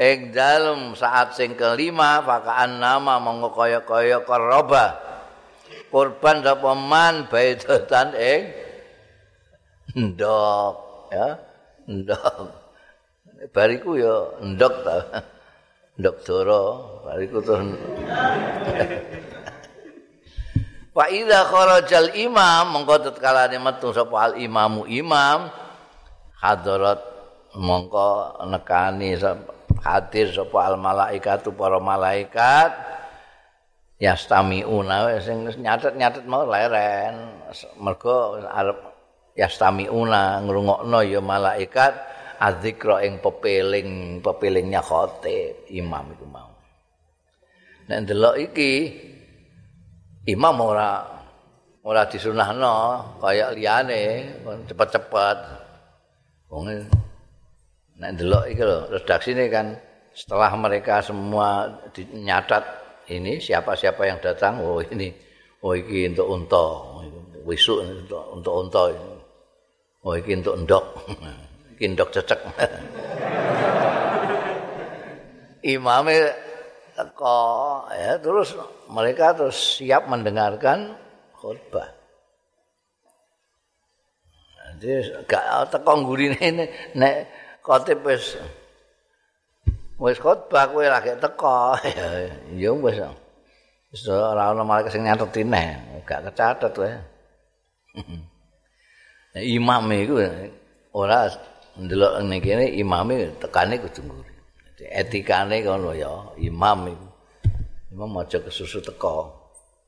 ing 0.00 0.32
dalem 0.32 0.96
saat 0.96 1.36
sing 1.36 1.52
kelima 1.52 2.24
pakaan 2.24 2.80
nama 2.80 3.20
mongko 3.20 3.52
kaya-kaya 3.52 4.24
karoba 4.24 4.96
kurban 5.92 6.40
sapa 6.40 6.72
man 6.72 7.28
baidatan 7.28 8.08
ing 8.16 8.40
ndok 9.96 10.76
ya. 11.12 11.28
Ndok. 11.86 12.44
Bariku 13.54 13.94
ya 13.94 14.42
ndok 14.42 14.74
ta. 14.84 14.96
Ndok 15.96 16.16
doro 16.26 16.62
bariku 17.06 17.38
tuh. 17.38 17.62
Wa 20.96 21.06
idza 21.12 21.46
kharajal 21.46 22.18
imam 22.18 22.74
mongko 22.74 23.06
tetkalane 23.06 23.62
metu 23.62 23.94
sapa 23.94 24.32
al 24.32 24.34
imamu 24.40 24.88
imam 24.90 25.46
hadarat 26.40 27.04
mongko 27.54 28.42
nekani 28.48 29.14
hadir 29.84 30.32
sapa 30.34 30.58
al 30.66 30.80
malaikatu 30.80 31.52
para 31.54 31.78
malaikat 31.78 32.72
yastamiuna 34.02 35.20
sing 35.20 35.46
nyatet-nyatet 35.46 36.24
mau 36.26 36.48
leren. 36.48 37.44
Mergo 37.76 38.40
arep 38.40 38.78
yastamiuna 39.36 40.40
ngrungokno 40.48 41.04
ya 41.04 41.20
malaikat 41.20 41.92
adzikra 42.40 43.04
ing 43.04 43.20
pepeling 43.20 44.20
pepelingnya 44.24 44.80
khotib 44.80 45.68
imam 45.72 46.12
itu 46.12 46.24
mau 46.28 46.45
nek 47.86 47.98
ndelok 48.02 48.34
iki 48.50 48.72
imam 50.26 50.58
ora 50.58 51.06
ora 51.86 52.02
disunahno 52.10 52.74
kaya 53.22 53.54
liyane 53.54 54.34
cepet-cepet. 54.66 55.38
Wong 56.50 56.66
nek 58.02 58.10
ndelok 58.18 58.44
iki 58.50 58.62
lho 58.66 58.90
redaksine 58.90 59.46
kan 59.46 59.78
setelah 60.10 60.50
mereka 60.58 60.98
semua 61.04 61.70
dinyatat 61.94 62.64
ini 63.12 63.38
siapa-siapa 63.38 64.02
yang 64.02 64.18
datang 64.18 64.58
oh 64.64 64.82
ini 64.82 65.14
oh 65.62 65.78
iki 65.78 66.10
untuk 66.10 66.26
unta 66.26 66.66
wisuk 67.46 67.86
untuk 67.86 68.24
untuk 68.34 68.54
unta 68.66 68.82
oh 70.02 70.14
iki 70.18 70.34
untuk 70.34 70.58
endok 70.58 70.84
iki 71.78 71.84
endok 71.86 72.10
cecek. 72.10 72.40
Imame 75.66 76.14
teko 76.96 77.84
ya 77.92 78.16
terus 78.16 78.56
mereka 78.88 79.36
terus 79.36 79.76
siap 79.76 80.08
mendengarkan 80.08 80.96
khutbah 81.36 81.96
Jadi 84.76 85.24
gak 85.24 85.72
teko 85.72 85.92
nggurine 86.04 86.68
nek 87.00 87.14
khotib 87.64 88.04
wis 88.04 88.36
wis 89.96 90.20
khotbah 90.20 90.68
kowe 90.68 90.84
lagi 90.84 91.16
teko. 91.16 91.80
Ya 92.60 92.70
wis. 92.76 93.00
Wis 93.88 94.02
ora 94.12 94.52
ono 94.52 94.68
malaikat 94.68 94.92
sing 94.92 95.08
nyatet 95.08 95.32
gak 96.04 96.20
kecatet 96.28 96.72
kowe. 96.76 96.92
imam 99.56 99.84
iku 99.92 100.20
ora 100.92 101.28
ndelok 101.80 102.12
ning 102.24 102.40
kene 102.44 102.68
imame 102.76 103.32
tekane 103.40 103.80
kudu 103.80 104.00
ngguri. 104.04 104.35
Etikane 104.84 105.64
ngono 105.64 105.96
ya, 105.96 106.36
imam. 106.36 106.92
Imam 107.92 108.12
aja 108.20 108.36
kesusu 108.44 108.84
teko. 108.84 109.32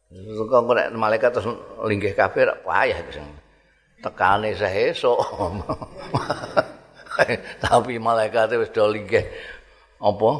Susu 0.08 0.48
teko 0.48 0.72
nek 0.72 0.96
malaikat 0.96 1.36
terus 1.36 1.52
linggih 1.84 2.16
kabeh 2.16 2.48
payah 2.64 2.96
wis. 3.04 3.20
tekane 4.00 4.56
sesuk. 4.56 5.18
Tapi 7.64 8.00
malaikat 8.00 8.56
wis 8.56 8.72
do 8.72 8.88
linggih 8.88 9.28
apa? 10.00 10.30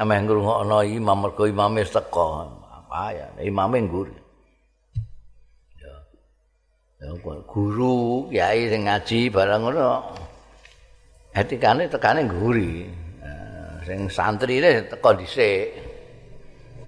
Ameh 0.00 0.18
ngrungokno 0.24 0.80
imam 0.80 1.18
mergo 1.20 1.44
imame 1.44 1.84
teko. 1.84 2.48
Apa 2.64 3.12
ya? 3.12 3.28
Imame 3.44 3.84
ngguri. 3.84 4.24
Ya 6.96 7.12
guru 7.44 8.32
kiai 8.32 8.72
sing 8.72 8.88
ngaji 8.88 9.28
barang 9.28 9.68
ngono. 9.68 10.16
Etikane 11.36 11.92
tekane 11.92 12.24
ngguri. 12.24 13.04
Sing 13.86 14.10
santri 14.10 14.58
ini 14.58 14.82
teko 14.90 15.14
dhisik. 15.14 15.70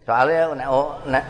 Soale 0.03 0.51
nek 0.59 0.67
nek 1.07 1.25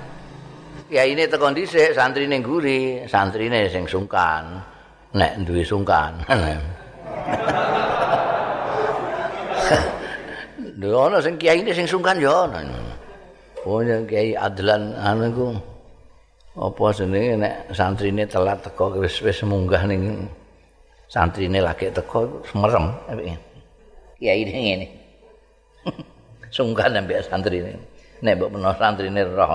ya 0.89 1.05
ini 1.05 1.29
tekan 1.29 1.53
dhisik 1.53 1.93
santrine 1.93 2.41
ngguri, 2.41 3.05
santrine 3.05 3.69
sing 3.69 3.85
sungkan. 3.85 4.64
Nek 5.12 5.45
duwe 5.45 5.61
sungkan. 5.61 6.25
Lho 10.79 11.11
ana 11.11 11.19
sing 11.21 11.37
kiai 11.37 11.61
ini 11.61 11.75
sing 11.77 11.85
sungkan 11.85 12.16
ya 12.16 12.49
ana. 12.49 12.64
Oh 13.69 13.85
ya 13.85 14.01
kiai 14.09 14.33
Adlan 14.33 14.97
anu 14.97 15.29
iku 15.29 15.47
apa 16.59 16.85
jenenge 16.97 17.45
nek 17.45 17.55
santrine 17.77 18.25
telat 18.25 18.64
teko 18.64 18.97
wis 18.97 19.21
wis 19.21 19.43
munggah 19.45 19.85
ning 19.85 20.25
santrine 21.11 21.61
lagi 21.61 21.93
teko 21.93 22.41
semerem 22.49 22.95
ini 23.11 23.35
ngene. 24.19 24.97
Sungkan 26.57 26.99
ambek 26.99 27.26
santrine. 27.26 27.72
Nek 28.22 28.35
mbok 28.37 28.51
menawa 28.55 28.74
santrine 28.79 29.22
roh. 29.24 29.51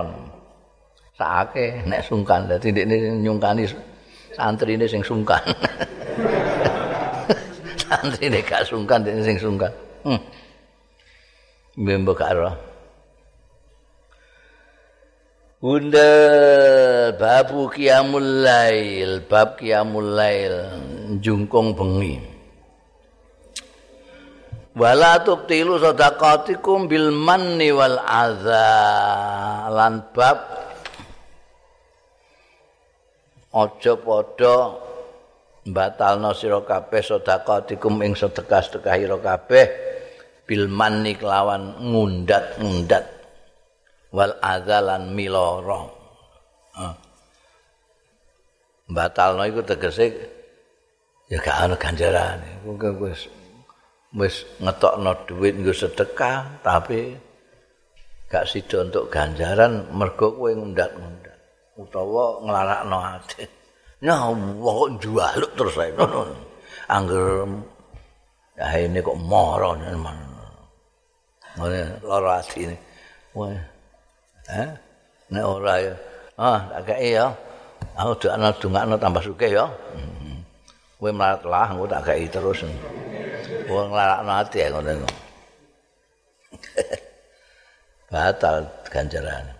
sakake 1.13 1.85
nek 1.85 2.01
sungkan 2.01 2.49
dadi 2.49 2.73
ndekne 2.73 3.21
nyungkani 3.21 3.69
santrine 4.33 4.85
sing 4.89 5.05
sungkan 5.05 5.41
santrine 7.85 8.41
gak 8.41 8.65
sungkan 8.65 9.05
ndekne 9.05 9.21
sing 9.21 9.37
sungkan 9.37 9.71
hmm. 10.05 10.21
mbembo 11.77 12.17
karo 12.17 12.49
Bunda 15.63 16.11
babu 17.15 17.71
qiyamul 17.71 18.43
lail 18.43 19.23
bab 19.31 19.55
qiyamul 19.55 20.11
lail 20.11 20.59
jungkung 21.23 21.71
bengi 21.71 22.19
wala 24.73 25.21
tubtilu 25.21 25.77
sadaqatikum 25.77 26.89
bil 26.89 27.13
manni 27.13 27.69
wal 27.69 27.97
adza. 28.01 28.69
Lan 29.69 30.13
bab 30.13 30.37
aja 33.53 33.93
padha 34.01 34.57
batalno 35.69 36.33
sira 36.33 36.59
kabeh 36.65 37.01
sedekahatikum 37.05 38.01
ing 38.03 38.17
sedekah-sedekah 38.17 38.95
ira 38.99 39.17
kabeh 39.21 39.65
bil 40.43 40.67
manni 40.67 41.15
kelawan 41.15 41.79
ngundat-ngundat 41.79 43.05
wal 44.11 44.33
azalan 44.41 45.13
miloro. 45.13 45.93
Batalno 48.89 49.45
iku 49.47 49.63
tegese 49.63 50.11
ya 51.31 51.39
gak 51.39 51.55
ana 51.55 51.75
ganjarane 51.79 52.61
wis 52.99 53.31
wis 54.13 54.45
ngetokno 54.61 55.25
dhuwit 55.25 55.57
nggo 55.57 55.73
sedekah 55.73 56.61
tapi 56.61 57.17
gak 58.29 58.45
sida 58.49 58.81
untuk 58.85 59.09
ganjaran 59.13 59.89
mergo 59.93 60.33
kowe 60.33 60.49
ngundat-ngundat 60.53 61.37
utawa 61.77 62.41
nglarakno 62.41 62.97
ati. 62.97 63.45
Nah, 64.03 64.29
wong 64.35 64.99
jualuk 64.99 65.51
terus 65.55 65.79
ae 65.79 65.95
ngono. 65.95 66.27
Angger 66.91 67.47
ya 68.59 68.67
ini 68.77 68.99
kok 68.99 69.17
moro 69.17 69.73
men. 69.79 70.19
Ngene 71.57 72.03
lara 72.03 72.41
ati 72.41 72.67
ini. 72.67 72.77
Wah. 73.37 73.53
Eh? 74.49 74.69
Nek 75.31 75.45
ora 75.45 75.73
ya. 75.79 75.95
Ah, 76.35 76.59
tak 76.73 76.93
kei 76.93 77.15
ya. 77.15 77.31
Aku 77.93 78.17
doakno 78.17 78.49
dongakno 78.57 78.95
tambah 78.97 79.23
sugih 79.23 79.53
ya. 79.53 79.65
Kowe 81.03 81.11
mlarat 81.11 81.43
lah, 81.43 81.67
aku 81.67 81.83
tak 81.83 82.07
kei 82.07 82.31
terus. 82.31 82.63
wong 83.67 83.91
larakno 83.91 84.31
ati 84.39 84.63
ya 84.63 84.71
ngono. 84.71 85.03
Batal 88.07 88.71
ganjaran. 88.87 89.51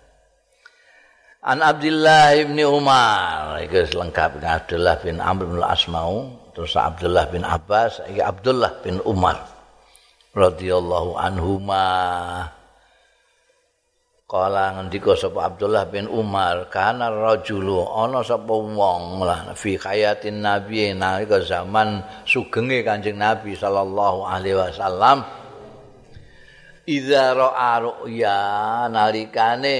An 1.44 1.60
Abdullah 1.60 2.32
bin 2.48 2.64
Umar, 2.64 3.60
iki 3.60 3.92
lengkap 3.92 4.40
Abdullah 4.40 4.96
bin 5.04 5.20
Amr 5.20 5.52
bin 5.52 5.60
Asmau, 5.60 6.32
terus 6.56 6.80
Abdullah 6.80 7.28
bin 7.28 7.44
Abbas, 7.44 8.00
iki 8.08 8.24
Abdullah 8.24 8.80
bin 8.80 9.04
Umar 9.04 9.44
radhiyallahu 10.32 11.20
anhuma. 11.20 11.92
Kala 14.34 14.74
ngendika 14.74 15.14
sapa 15.14 15.46
Abdullah 15.46 15.86
bin 15.94 16.10
Umar, 16.10 16.66
kana 16.74 17.14
rajulu 17.14 17.86
ana 17.86 18.26
sapa 18.26 18.50
wong 18.50 19.22
lah 19.22 19.54
fi 19.54 19.78
hayatin 19.78 20.42
nabi 20.42 20.90
nalika 20.98 21.38
zaman 21.46 22.02
sugenge 22.26 22.82
Kanjeng 22.82 23.22
Nabi 23.22 23.54
sallallahu 23.54 24.26
alaihi 24.26 24.58
wasallam. 24.58 25.22
Idza 26.90 27.38
ra'a 27.38 27.78
ru'ya 27.78 28.42
nalikane 28.90 29.78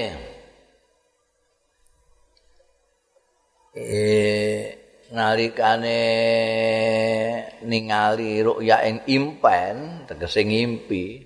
eh 3.74 4.62
nalikane 5.10 6.00
ningali 7.66 8.38
ru'ya 8.38 8.86
ing 8.86 9.02
impen 9.10 10.06
tegese 10.06 10.46
ngimpi 10.46 11.23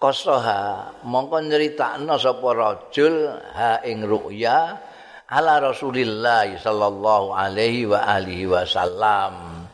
kosoha 0.00 0.96
mongko 1.04 1.44
nyeritakno 1.44 2.16
sapa 2.16 2.48
rajul 2.56 3.28
ha 3.52 3.84
ing 3.84 4.08
ru'ya 4.08 4.80
ala 5.28 5.60
Rasulillah 5.60 6.48
sallallahu 6.56 7.36
alaihi 7.36 7.86
wa 7.86 8.00
alihi 8.02 8.48
wasallam. 8.48 9.68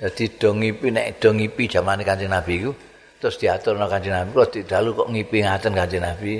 Dadi 0.00 0.32
do 0.38 0.56
ngipi 0.56 0.88
nek 0.94 1.20
do 1.20 1.34
ngipi 1.36 1.68
jamane 1.68 2.06
Kanjeng 2.06 2.32
Nabi 2.32 2.64
iku 2.64 2.72
terus 3.20 3.36
diaturno 3.36 3.84
Kanjeng 3.84 4.16
Nabi 4.16 4.32
kok 4.32 4.48
didalu 4.56 4.96
kok 4.96 5.10
ngipi 5.12 5.36
ngaten 5.44 5.74
Kanjeng 5.76 6.06
Nabi? 6.06 6.34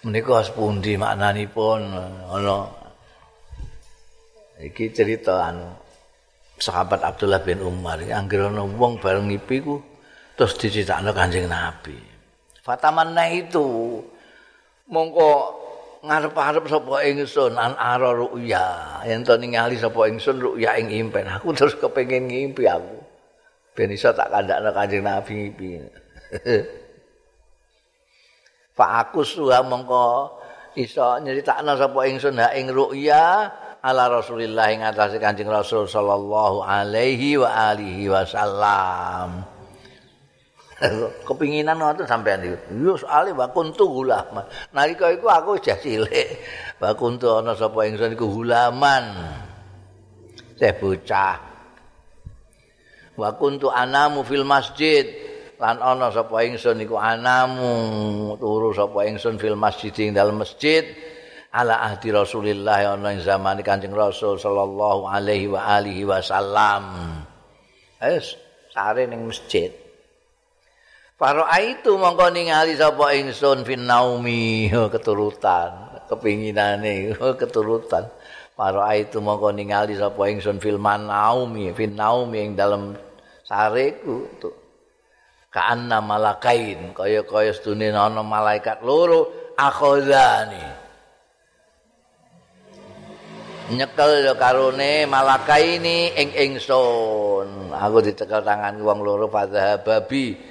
Menika 0.00 0.40
sepundi 0.40 0.96
maknanipun 0.96 1.92
ana 2.32 2.56
iki 4.64 4.88
cerita 4.96 5.44
anu 5.52 5.76
sahabat 6.56 7.04
Abdullah 7.04 7.44
bin 7.44 7.60
Umar 7.60 8.00
anggere 8.00 8.48
ana 8.48 8.64
wong 8.64 8.96
bareng 8.96 9.28
ngipi 9.28 9.60
ku 9.60 9.89
terus 10.40 10.56
diceritakno 10.56 11.12
Kanjeng 11.12 11.52
Nabi. 11.52 12.00
Fatamanna 12.64 13.28
itu 13.28 14.00
mongko 14.88 15.60
ngarep-arep 16.00 16.64
sapa 16.64 17.04
ingsun 17.04 17.60
an 17.60 17.76
ara 17.76 18.16
ruya 18.16 19.04
yen 19.04 19.20
to 19.20 19.36
ningali 19.36 19.76
sapa 19.76 20.08
ingsun 20.08 20.40
ruya 20.40 20.80
ing 20.80 20.88
impen 20.88 21.28
aku 21.28 21.52
terus 21.52 21.76
kepengin 21.76 22.24
ngimpi 22.24 22.64
aku 22.64 23.04
ben 23.76 23.92
iso 23.92 24.16
tak 24.16 24.32
kandakno 24.32 24.72
Kanjeng 24.72 25.04
Nabi 25.04 25.32
ngipi. 25.36 25.68
Pak 28.72 28.92
aku 29.04 29.20
suha 29.20 29.60
mongko 29.60 30.40
iso 30.80 31.20
nyeritakno 31.20 31.76
sapa 31.76 32.00
ingsun 32.08 32.40
ha 32.40 32.56
ing 32.56 32.72
ruya 32.72 33.44
ala 33.84 34.08
Rasulillah 34.08 34.72
ing 34.72 34.88
atase 34.88 35.20
Kanjeng 35.20 35.52
Rasul 35.52 35.84
sallallahu 35.84 36.64
alaihi 36.64 37.36
wa 37.36 37.76
alihi 37.76 38.08
wasallam. 38.08 39.49
Kepinginan 41.28 41.76
ngoten 41.76 42.08
sampean 42.08 42.40
iki. 42.40 42.56
Yo 42.80 42.96
soalé 42.96 43.36
wa 43.36 43.52
kuntu 43.52 43.84
ulama. 43.84 44.48
Nalika 44.72 45.12
iku 45.12 45.28
aku 45.28 45.60
wis 45.60 45.68
cilik. 45.80 46.28
Wa 46.80 46.96
kuntu 46.96 47.36
ana 47.36 47.52
sapa 47.52 47.84
ingsun 47.84 48.16
iku 48.16 48.24
hulaman. 48.28 49.04
Saya 50.56 50.72
bocah. 50.80 51.36
Wa 53.20 53.36
kuntu 53.36 53.68
anamu 53.68 54.24
fil 54.24 54.48
masjid. 54.48 55.04
Lan 55.60 55.84
ana 55.84 56.08
sapa 56.08 56.40
ingsun 56.48 56.80
iku 56.80 56.96
anamu 56.96 58.32
turu 58.40 58.72
sapa 58.72 59.04
ingsun 59.04 59.36
fil 59.36 59.60
masjid 59.60 59.92
ing 60.00 60.16
dalem 60.16 60.40
masjid. 60.40 60.84
ala 61.50 61.82
ahdi 61.82 62.14
Rasulillah 62.14 62.94
ana 62.94 63.10
ing 63.10 63.26
zaman 63.26 63.58
Kanjeng 63.66 63.90
Rasul 63.90 64.38
sallallahu 64.38 65.10
alaihi 65.10 65.50
wa 65.50 65.66
alihi 65.66 66.06
wasallam. 66.06 66.94
Wis 67.98 68.38
sare 68.70 69.10
ning 69.10 69.26
masjid. 69.26 69.74
Faro 71.20 71.44
itu 71.52 72.00
mongko 72.00 72.32
ningali 72.32 72.80
sapa 72.80 73.12
ingsun 73.12 73.68
fin 73.68 73.84
naumi 73.84 74.72
keturutan, 74.96 76.00
kepinginane 76.08 77.12
keturutan. 77.40 78.08
Faro 78.56 78.80
itu 78.88 79.20
mongko 79.20 79.52
ningali 79.52 80.00
sapa 80.00 80.16
ingsun 80.32 80.56
fil 80.64 80.80
naumi 80.80 81.76
fin 81.76 81.92
naumi 81.92 82.40
ing 82.40 82.56
dalem 82.56 82.96
sareku 83.44 84.32
tuh. 84.40 84.56
Kaanna 85.52 86.00
malakain 86.00 86.96
kaya-kaya 86.96 87.52
sedune 87.52 87.92
ana 87.92 88.24
malaikat 88.24 88.80
loro 88.80 89.52
akhozani. 89.60 90.80
nyekel 93.70 94.26
ya 94.26 94.34
karone 94.34 95.06
malaka 95.06 95.62
ing 95.62 96.34
ingsun 96.34 97.70
aku 97.70 98.02
ditekel 98.02 98.42
tangan 98.42 98.82
wong 98.82 98.98
loro 99.06 99.30
padha 99.30 99.78
babi 99.78 100.49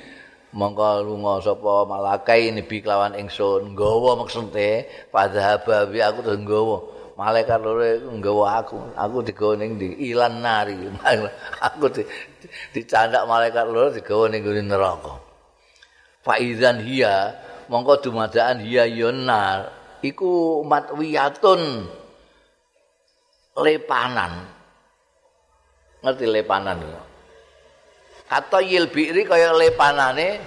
mongko 0.54 1.06
lunga 1.06 1.38
sapa 1.46 1.86
malaka 1.86 2.34
ini 2.34 2.66
bi 2.66 2.82
kelawan 2.82 3.14
ingsun. 3.14 3.74
Nggawa 3.74 4.18
maksude 4.18 4.90
padha 5.14 5.62
babi 5.62 6.02
aku 6.02 6.20
terus 6.26 6.40
nggawa. 6.42 6.78
Malaikat 7.20 7.60
loro 7.60 7.84
nggawa 8.16 8.64
aku. 8.64 8.80
Aku 8.96 9.20
digawa 9.20 9.60
ning 9.60 9.76
ndi? 9.76 9.92
Ilan 10.08 10.40
nari. 10.40 10.80
Aku 11.68 11.92
di, 11.92 12.08
dicandak 12.72 13.28
malaikat 13.28 13.68
loro 13.68 13.92
digawa 13.92 14.32
ning 14.32 14.48
neraka. 14.48 15.20
Faizan 16.24 16.80
hiya 16.80 17.36
mongko 17.68 18.00
dumadaan 18.08 18.64
hiya 18.64 18.88
yonar 18.88 19.68
iku 20.00 20.64
matwiyatun. 20.64 21.92
Lepanan. 23.60 24.48
Ngerti 26.00 26.24
lepanan 26.24 26.80
itu? 26.80 27.09
Kata 28.30 28.62
yil 28.62 28.94
bi'ri 28.94 29.26
kaya 29.26 29.50
lepanane 29.58 30.38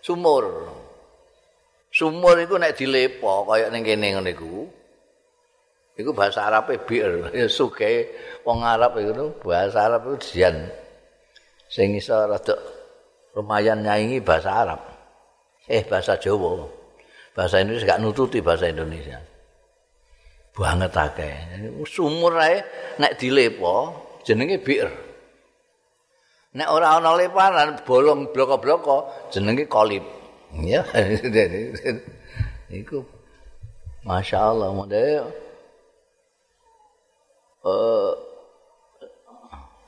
sumur. 0.00 0.72
Sumur 1.92 2.40
itu 2.40 2.56
nek 2.56 2.72
dilepo 2.80 3.44
kaya 3.44 3.68
ning 3.68 3.84
kene 3.84 4.16
ngene 4.16 4.32
iku. 4.32 4.64
Iku 5.96 6.12
bahasa 6.12 6.44
Arabe 6.44 6.76
bir, 6.84 7.32
ya 7.32 7.48
suge 7.48 8.12
wong 8.44 8.60
Arab 8.60 9.00
iku 9.00 9.32
bahasa 9.40 9.88
Arab 9.88 10.12
itu 10.12 10.36
dian. 10.36 10.68
Sing 11.72 11.96
iso 11.96 12.12
rada 12.12 12.56
lumayan 13.32 13.80
nyaingi 13.80 14.20
bahasa 14.20 14.52
Arab. 14.52 14.80
Eh 15.68 15.84
bahasa 15.84 16.16
Jawa. 16.20 16.68
Bahasa 17.36 17.60
Indonesia 17.60 17.96
gak 17.96 18.00
nututi 18.00 18.40
bahasa 18.40 18.68
Indonesia. 18.68 19.20
banget 20.56 20.92
akeh. 20.96 21.34
Sumur 21.84 22.40
ae 22.40 22.64
nek 22.96 23.20
dilepo 23.20 23.92
jenenge 24.24 24.56
bir. 24.64 25.05
Nek 26.56 26.68
ora 26.72 26.96
ana 26.96 27.12
lepanan 27.12 27.76
bolong 27.84 28.32
bloko-bloko 28.32 29.28
jenenge 29.28 29.68
kolip. 29.68 30.04
Ya. 30.56 30.80
Iku 32.80 33.04
Masya 34.08 34.38
Allah 34.40 34.70
model 34.72 35.28
uh, 37.66 38.12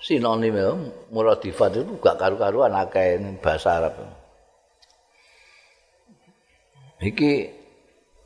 sinonim 0.03 0.55
ya 0.55 0.71
muradifat 1.15 1.79
itu 1.79 1.95
gak 2.03 2.19
karu-karuan 2.21 2.75
akeh 2.75 3.17
bahasa 3.41 3.81
Arab. 3.81 3.95
Iki 6.99 7.33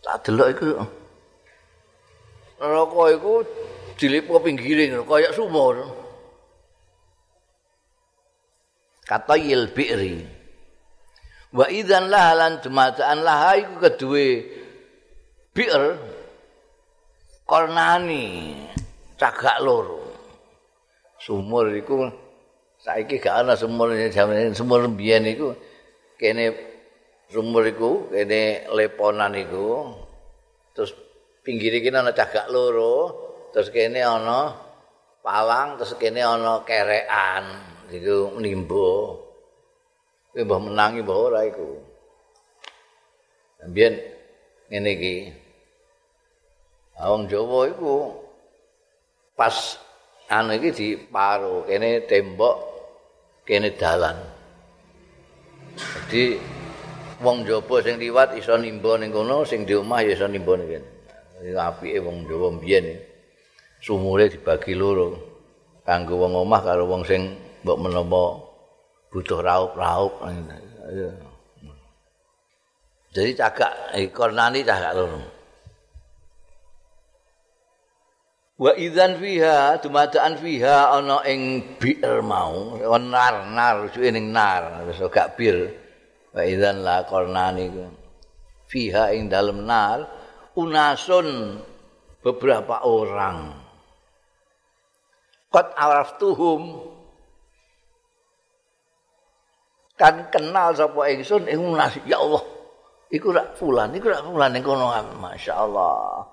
tak 0.01 0.25
delok 0.25 0.49
iku 0.57 0.69
neraka 2.59 3.03
iku 3.13 3.33
dilipo 4.01 4.41
pinggiring 4.41 4.99
kaya 5.05 5.31
sumur. 5.31 6.02
Kata 9.13 9.37
yil 9.37 9.69
bi'ri. 9.77 10.25
Wa 11.53 11.69
idzan 11.69 12.09
lah 12.09 12.33
lan 12.33 12.65
jemaatan 12.65 13.21
lah 13.21 13.61
iku 13.61 13.77
kedue 13.77 14.41
bi'r 15.53 16.01
kornani 17.45 18.57
cagak 19.21 19.61
loro. 19.61 20.01
Sumur 21.21 21.69
iku 21.77 22.09
saiki 22.81 23.21
gak 23.21 23.45
ana 23.45 23.53
sumur 23.53 23.93
jaman 23.93 24.57
sumur 24.57 24.89
biyen 24.89 25.29
iku 25.29 25.53
kene 26.17 26.57
sumur 27.29 27.69
iku 27.69 28.09
kene 28.09 28.65
leponan 28.73 29.37
iku 29.37 29.93
terus 30.73 30.97
pinggir 31.45 31.75
iki 31.77 31.93
ana 31.93 32.17
cagak 32.17 32.49
loro, 32.49 33.13
terus 33.53 33.69
kene 33.69 34.01
ana 34.01 34.57
palang, 35.21 35.77
terus 35.77 35.99
kene 36.01 36.25
ana 36.25 36.65
kerekan, 36.65 37.72
iku 37.93 38.41
nimbo. 38.41 39.19
Kuwi 40.33 40.49
mbah 40.49 40.61
menangi 40.65 41.05
mbah 41.05 41.19
ora 41.19 41.41
iku. 41.45 41.69
Mbien 43.69 43.95
ngene 44.73 44.91
iki. 44.97 45.15
Wong 47.03 47.29
Jawa 47.29 47.69
iku 47.69 48.23
pas 49.37 49.81
anu 50.33 50.55
iki 50.57 50.71
diparo 50.73 51.67
kene 51.69 52.05
tembok 52.09 52.57
kene 53.43 53.75
dalan 53.75 54.17
jadi 56.09 56.37
wong 57.21 57.45
Jawa 57.49 57.77
sing 57.83 57.97
liwat 57.99 58.37
iso 58.39 58.55
nimba 58.57 59.01
ning 59.01 59.11
kono 59.11 59.43
sing 59.43 59.65
di 59.67 59.75
omah 59.77 60.05
ya 60.05 60.15
iso 60.15 60.29
nimba 60.29 60.57
ning 60.57 60.69
kene 60.69 61.59
apike 61.59 61.99
wong 62.01 62.29
Jawa 62.29 62.49
mbiyen 62.55 62.97
sumure 63.83 64.31
dibagi 64.31 64.79
loro 64.79 65.19
kanggo 65.83 66.23
wong 66.23 66.33
omah 66.47 66.61
karo 66.63 66.87
wong 66.87 67.03
sing 67.03 67.35
mbok 67.63 67.79
menapa 67.79 68.25
butuh 69.11 69.41
raup-raup 69.41 70.13
jadi 73.13 73.31
cagak 73.39 73.73
ikonani 73.97 74.61
cagak 74.67 74.93
loro 74.99 75.43
wa 78.63 78.73
idzan 78.79 79.19
fiha 79.19 79.83
dumadaan 79.83 80.39
fiha 80.39 80.95
ana 80.95 81.27
ing 81.27 81.75
bir 81.83 82.23
mau 82.23 82.79
nar 82.95 83.51
nar 83.51 83.91
suwe 83.91 84.15
ning 84.15 84.31
nar 84.31 84.87
wis 84.87 85.03
gak 85.11 85.35
bir. 85.35 85.75
Wa 86.31 86.47
idzan 86.47 86.87
la 86.87 87.03
qarnani 87.05 87.67
fiha 88.71 89.11
ing 89.19 89.27
dalem 89.27 89.67
nar 89.67 90.07
unasun 90.55 91.59
beberapa 92.23 92.87
orang. 92.87 93.59
Qad 95.53 95.75
araftuhum 95.77 96.92
kan 99.97 100.29
kenal 100.33 100.73
sapa 100.73 101.13
ingsun 101.13 101.47
ing 101.47 101.61
unas 101.61 101.97
ya 102.09 102.19
Allah 102.19 102.43
iku 103.13 103.31
rak 103.31 103.57
fulan 103.61 103.93
iku 103.93 104.09
rak 104.09 104.25
fulan 104.25 104.51
ning 104.57 104.65
kono 104.65 104.89
masyaallah 105.21 106.33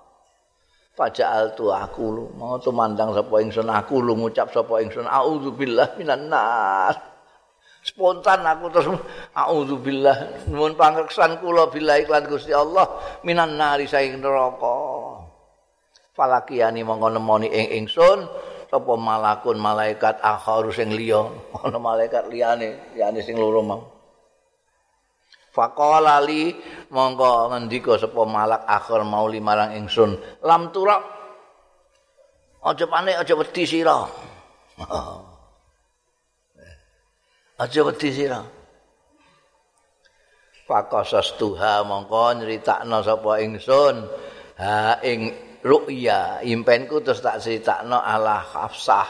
Faja'al 1.00 1.56
tu 1.56 1.72
aku 1.72 2.04
lu. 2.12 2.24
Mau 2.36 2.60
tumandang 2.60 3.16
sapa 3.16 3.40
ingsun 3.40 3.72
aku 3.72 4.04
lu 4.04 4.20
ngucap 4.20 4.52
sapa 4.52 4.84
ingsun 4.84 5.08
auzubillah 5.08 5.96
minan 5.96 6.28
nar. 6.28 6.92
Spontan 7.80 8.44
aku 8.44 8.68
terus 8.68 9.00
auzubillah 9.32 10.44
nuwun 10.52 10.76
pangreksan 10.76 11.40
kula 11.40 11.72
billahi 11.72 12.04
lan 12.04 12.28
Gusti 12.28 12.52
Allah 12.52 12.84
minan 13.24 13.56
nari 13.56 13.88
saing 13.88 14.20
neraka. 14.20 14.76
Falakiani 16.12 16.84
mongko 16.84 17.16
nemoni 17.16 17.48
ing 17.48 17.80
ingsun 17.80 18.28
sapa 18.70 18.94
malakun 18.94 19.58
malaikat 19.58 20.22
akharu 20.22 20.70
sing 20.70 20.94
liya. 20.94 21.26
Ana 21.66 21.82
malaikat 21.82 22.30
liyane, 22.30 22.94
liyane 22.94 23.20
sing 23.26 23.34
loro 23.34 23.60
mau. 23.66 23.82
Faqala 25.50 26.22
li 26.22 26.54
monggo 26.94 27.50
ngendika 27.50 27.98
sapa 27.98 28.22
malak 28.22 28.62
akhir 28.70 29.02
mau 29.02 29.26
limarang 29.26 29.74
ingsun. 29.74 30.14
Lam 30.46 30.70
turak 30.70 31.02
aja 32.62 32.86
panik 32.86 33.18
aja 33.18 33.34
wedi 33.34 33.66
sira. 33.66 34.06
Aja 37.60 37.84
wedi 37.84 38.08
sira. 38.08 38.40
Fakosas 40.64 41.36
tuha 41.36 41.84
mongko 41.84 42.40
nyeritakno 42.40 43.04
sapa 43.04 43.42
ingsun. 43.44 44.06
Ha 44.56 44.96
ing 45.04 45.49
ru'ya 45.60 46.40
impenku 46.44 47.04
terus 47.04 47.20
tak 47.20 47.40
critakno 47.44 48.00
ala 48.00 48.40
hafsah 48.40 49.08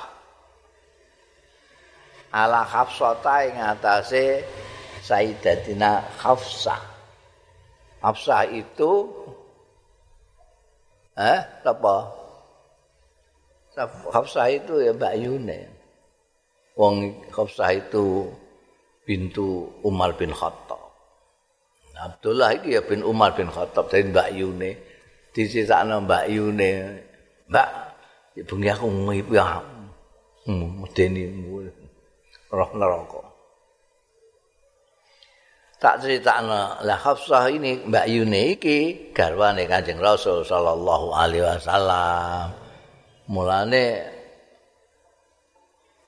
ala 2.31 2.63
hafsah 2.63 3.15
ta 3.23 3.43
ing 3.47 3.59
atase 3.59 4.43
Sayyidatina 5.01 6.05
Hafsah. 6.23 6.79
Hafsah 7.99 8.47
itu 8.47 9.11
eh 11.19 11.41
apa? 11.67 11.97
Hafsah 14.15 14.47
itu 14.53 14.79
ya 14.79 14.93
Mbak 14.95 15.15
Yune. 15.19 15.61
Wong 16.77 17.27
Hafsah 17.33 17.75
itu 17.75 18.29
bintu 19.03 19.67
Umar 19.83 20.15
bin 20.15 20.31
Khattab. 20.31 20.79
Abdullah 22.01 22.57
itu 22.57 22.73
ya 22.73 22.81
bin 22.81 23.05
Umar 23.05 23.37
bin 23.37 23.51
Khattab 23.51 23.91
dari 23.91 24.09
Mbak 24.09 24.29
Yune. 24.37 24.71
Dicitakno 25.31 26.03
Mbak 26.05 26.25
Yune. 26.31 26.71
Mbak, 27.51 27.69
bengi 28.47 28.69
aku 28.71 28.87
ngipi 28.87 29.35
ya. 29.39 29.63
Hmm, 30.49 30.83
medeni 30.83 31.29
roh 32.51 32.71
neraka. 32.75 33.31
tak 35.81 36.05
critakno 36.05 36.77
lah 36.85 36.99
Hafsah 37.01 37.49
ini 37.49 37.89
Mbak 37.89 38.07
Yuni 38.13 38.43
iki 38.53 38.79
garwane 39.17 39.65
Kanjeng 39.65 39.97
Rasul 39.97 40.45
sallallahu 40.45 41.09
alaihi 41.17 41.41
wasallam 41.41 42.53
mulane 43.33 44.05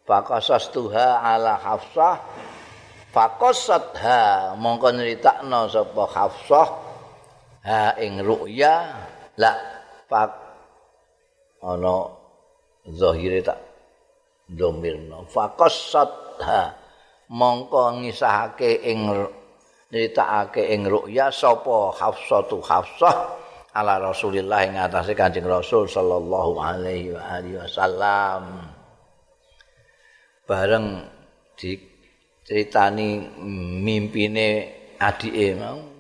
fakasas 0.05 0.69
tuha 0.69 1.25
ala 1.25 1.57
Hafsah 1.57 2.21
fakasat 3.17 3.97
ha 3.97 4.53
mongko 4.61 4.93
nyritakno 4.93 5.73
sapa 5.73 6.05
Hafsah 6.05 6.69
ha 7.65 7.97
ing 7.97 8.21
ru'ya 8.21 8.77
la 9.39 9.53
pak 10.11 10.31
ana 11.65 11.97
zahire 12.89 13.41
tak 13.41 13.59
domirno 14.51 15.25
fakasat 15.31 16.11
ha 16.43 16.63
mongko 17.33 18.05
ngisahake 18.05 18.85
ing 18.93 19.09
nyritakake 19.93 20.73
ing 20.73 20.89
ru'ya 20.89 21.29
sapa 21.29 21.93
Hafsatu 21.93 22.65
Hafsah 22.65 23.37
ala 23.77 24.01
Rasulillah 24.01 24.69
ing 24.69 24.81
atase 24.81 25.13
Kanjeng 25.13 25.45
Rasul 25.45 25.85
sallallahu 25.85 26.57
alaihi 26.61 27.13
wa 27.13 27.23
alihi 27.37 27.57
wasallam. 27.61 28.73
Bareng 30.49 31.09
diceritani 31.57 33.37
mimpine 33.85 34.49
adike 34.97 35.57
mau 35.57 35.92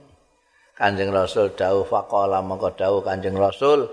Kanjeng 0.72 1.12
Rasul 1.12 1.52
dawuh 1.52 1.84
faqala 1.84 2.40
mongko 2.40 2.72
dawuh 2.72 3.04
Kanjeng 3.04 3.36
Rasul 3.36 3.84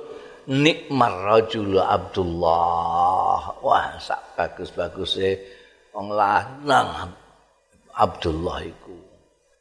nikmar 0.48 1.12
rajul 1.28 1.76
Abdullah. 1.76 3.60
Wah 3.60 4.00
sak 4.00 4.40
bagus-baguse 4.40 5.36
wong 5.92 6.16
lanang 6.16 7.12
Abdullah 8.00 8.64
iku. 8.64 8.96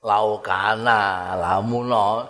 Laukana 0.06 1.34
lamuna 1.34 2.22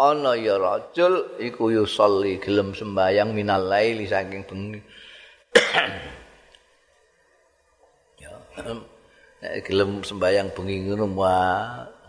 ana 0.00 0.32
ya 0.32 0.56
rajul 0.56 1.36
iku 1.36 1.68
yusolli 1.68 2.40
gelem 2.40 2.72
sembayang 2.72 3.36
minal 3.36 3.68
laili 3.68 4.08
saking 4.08 4.42
bengi. 4.48 4.80
Ya 9.42 9.58
gelem 9.66 10.06
sembayang 10.06 10.54
bengi 10.54 10.86
ngono 10.86 11.18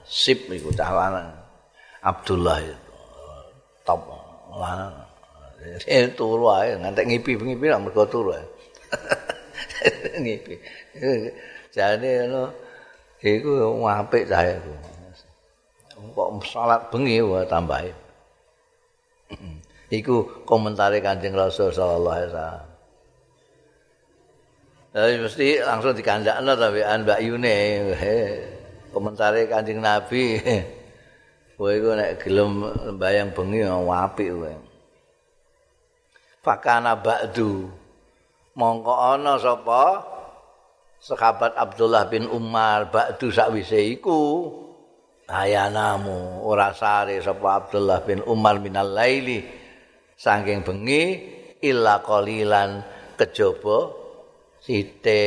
sip 0.05 0.53
iku 0.53 0.69
cah 0.69 0.91
lanang 0.93 1.42
Abdullah 2.03 2.59
itu 2.59 2.77
top 3.87 4.01
eh 5.87 6.11
turu 6.11 6.51
ae 6.51 6.75
ngantek 6.75 7.07
ngipi 7.07 7.39
bengi 7.39 7.55
pira 7.55 7.79
mergo 7.79 8.03
turu 8.05 8.35
ngipi 10.23 10.59
jane 11.71 12.09
ngono 12.27 12.43
iku 13.23 13.51
apik 13.87 14.27
cah 14.27 14.43
iku 14.43 14.93
kok 16.13 16.29
salat 16.43 16.91
bengi 16.91 17.23
wae 17.23 17.47
tambahi. 17.47 17.91
Iku 19.93 20.45
komentare 20.49 20.99
Kanjeng 21.05 21.37
Rasul 21.37 21.69
sallallahu 21.69 22.17
alaihi 22.17 22.31
wasallam. 22.33 22.65
Jadi 24.93 25.13
mesti 25.21 25.47
langsung 25.61 25.93
dikandakno 25.93 26.51
tapi 26.57 26.81
Mbak 26.81 27.19
Yune. 27.25 27.57
Komentare 28.89 29.45
Kanjeng 29.45 29.81
Nabi. 29.81 30.37
Kowe 31.53 31.69
iku 31.69 31.93
nek 31.93 32.17
gelem 32.17 32.65
mbayang 32.97 33.29
bengi 33.31 33.61
apik 33.65 34.29
kowe. 34.33 34.53
Fakana 36.43 36.97
ba'du. 36.97 37.69
Mongko 38.57 38.93
ana 38.93 39.37
sapa? 39.37 40.03
Sahabat 41.03 41.53
Abdullah 41.55 42.09
bin 42.09 42.25
Umar 42.27 42.89
ba'du 42.89 43.29
sakwise 43.29 43.79
iku. 43.79 44.49
Ayanamu 45.29 46.43
ora 46.43 46.75
sare 46.75 47.21
sapa 47.23 47.63
Abdullah 47.63 48.03
bin 48.03 48.19
Umar 48.25 48.59
minal 48.59 48.91
laili. 48.91 49.45
Saking 50.17 50.65
bengi 50.65 51.03
illa 51.63 52.03
qalilan 52.03 52.83
kejaba 53.15 53.93
site 54.59 55.23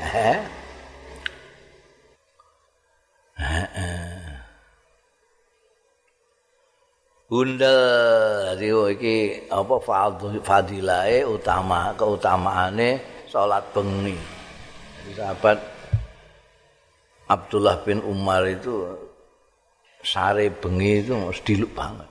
ha 0.00 0.32
Bunda 7.26 7.74
riyo 8.54 8.86
iki 8.86 9.50
apa 9.50 9.82
fadilae 10.46 11.26
utama 11.26 11.90
keutamaane 11.98 13.02
salat 13.26 13.66
bengi. 13.74 14.14
Sahabat 15.10 15.58
Abdullah 17.26 17.82
bin 17.82 17.98
Umar 18.06 18.46
itu 18.46 18.94
sare 20.06 20.54
bengi 20.54 21.02
itu 21.02 21.18
diluk 21.42 21.74
banget. 21.74 22.06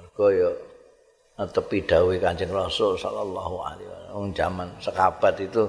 Mergo 0.00 0.26
ya 0.32 0.48
tepi 1.36 1.84
dawuh 1.84 2.16
Kanjeng 2.16 2.48
Rasul 2.48 2.96
sallallahu 2.96 3.56
alaihi 3.60 3.88
wasallam 3.92 4.32
zaman 4.32 4.68
sekabat 4.80 5.44
itu 5.44 5.68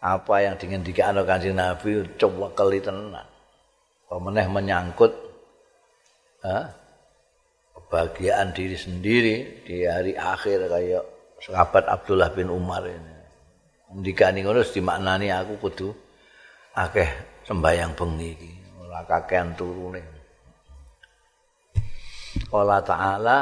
apa 0.00 0.34
yang 0.40 0.56
dingendikane 0.56 1.20
Kanjeng 1.28 1.60
Nabi 1.60 2.08
coba 2.16 2.48
keli 2.56 2.80
tenan. 2.80 3.28
Pemeneh 4.08 4.48
menyangkut 4.48 5.12
ha, 6.40 6.83
kebahagiaan 7.86 8.56
diri 8.56 8.76
sendiri 8.80 9.64
di 9.64 9.84
hari 9.84 10.16
akhir 10.16 10.66
kayak 10.72 11.04
sahabat 11.44 11.84
Abdullah 11.86 12.32
bin 12.32 12.48
Umar 12.48 12.84
ini. 12.88 13.14
Ndikani 13.94 14.42
ngono 14.42 14.64
dimaknani 14.64 15.30
aku 15.30 15.60
kudu 15.60 15.88
akeh 16.74 17.06
sembayang 17.46 17.94
bengi 17.94 18.28
iki 18.34 18.52
ora 18.82 19.06
kakean 19.06 19.54
turune. 19.54 20.02
Allah 22.50 22.80
taala 22.82 23.38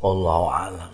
wallahu 0.00 0.48
alam 0.48 0.92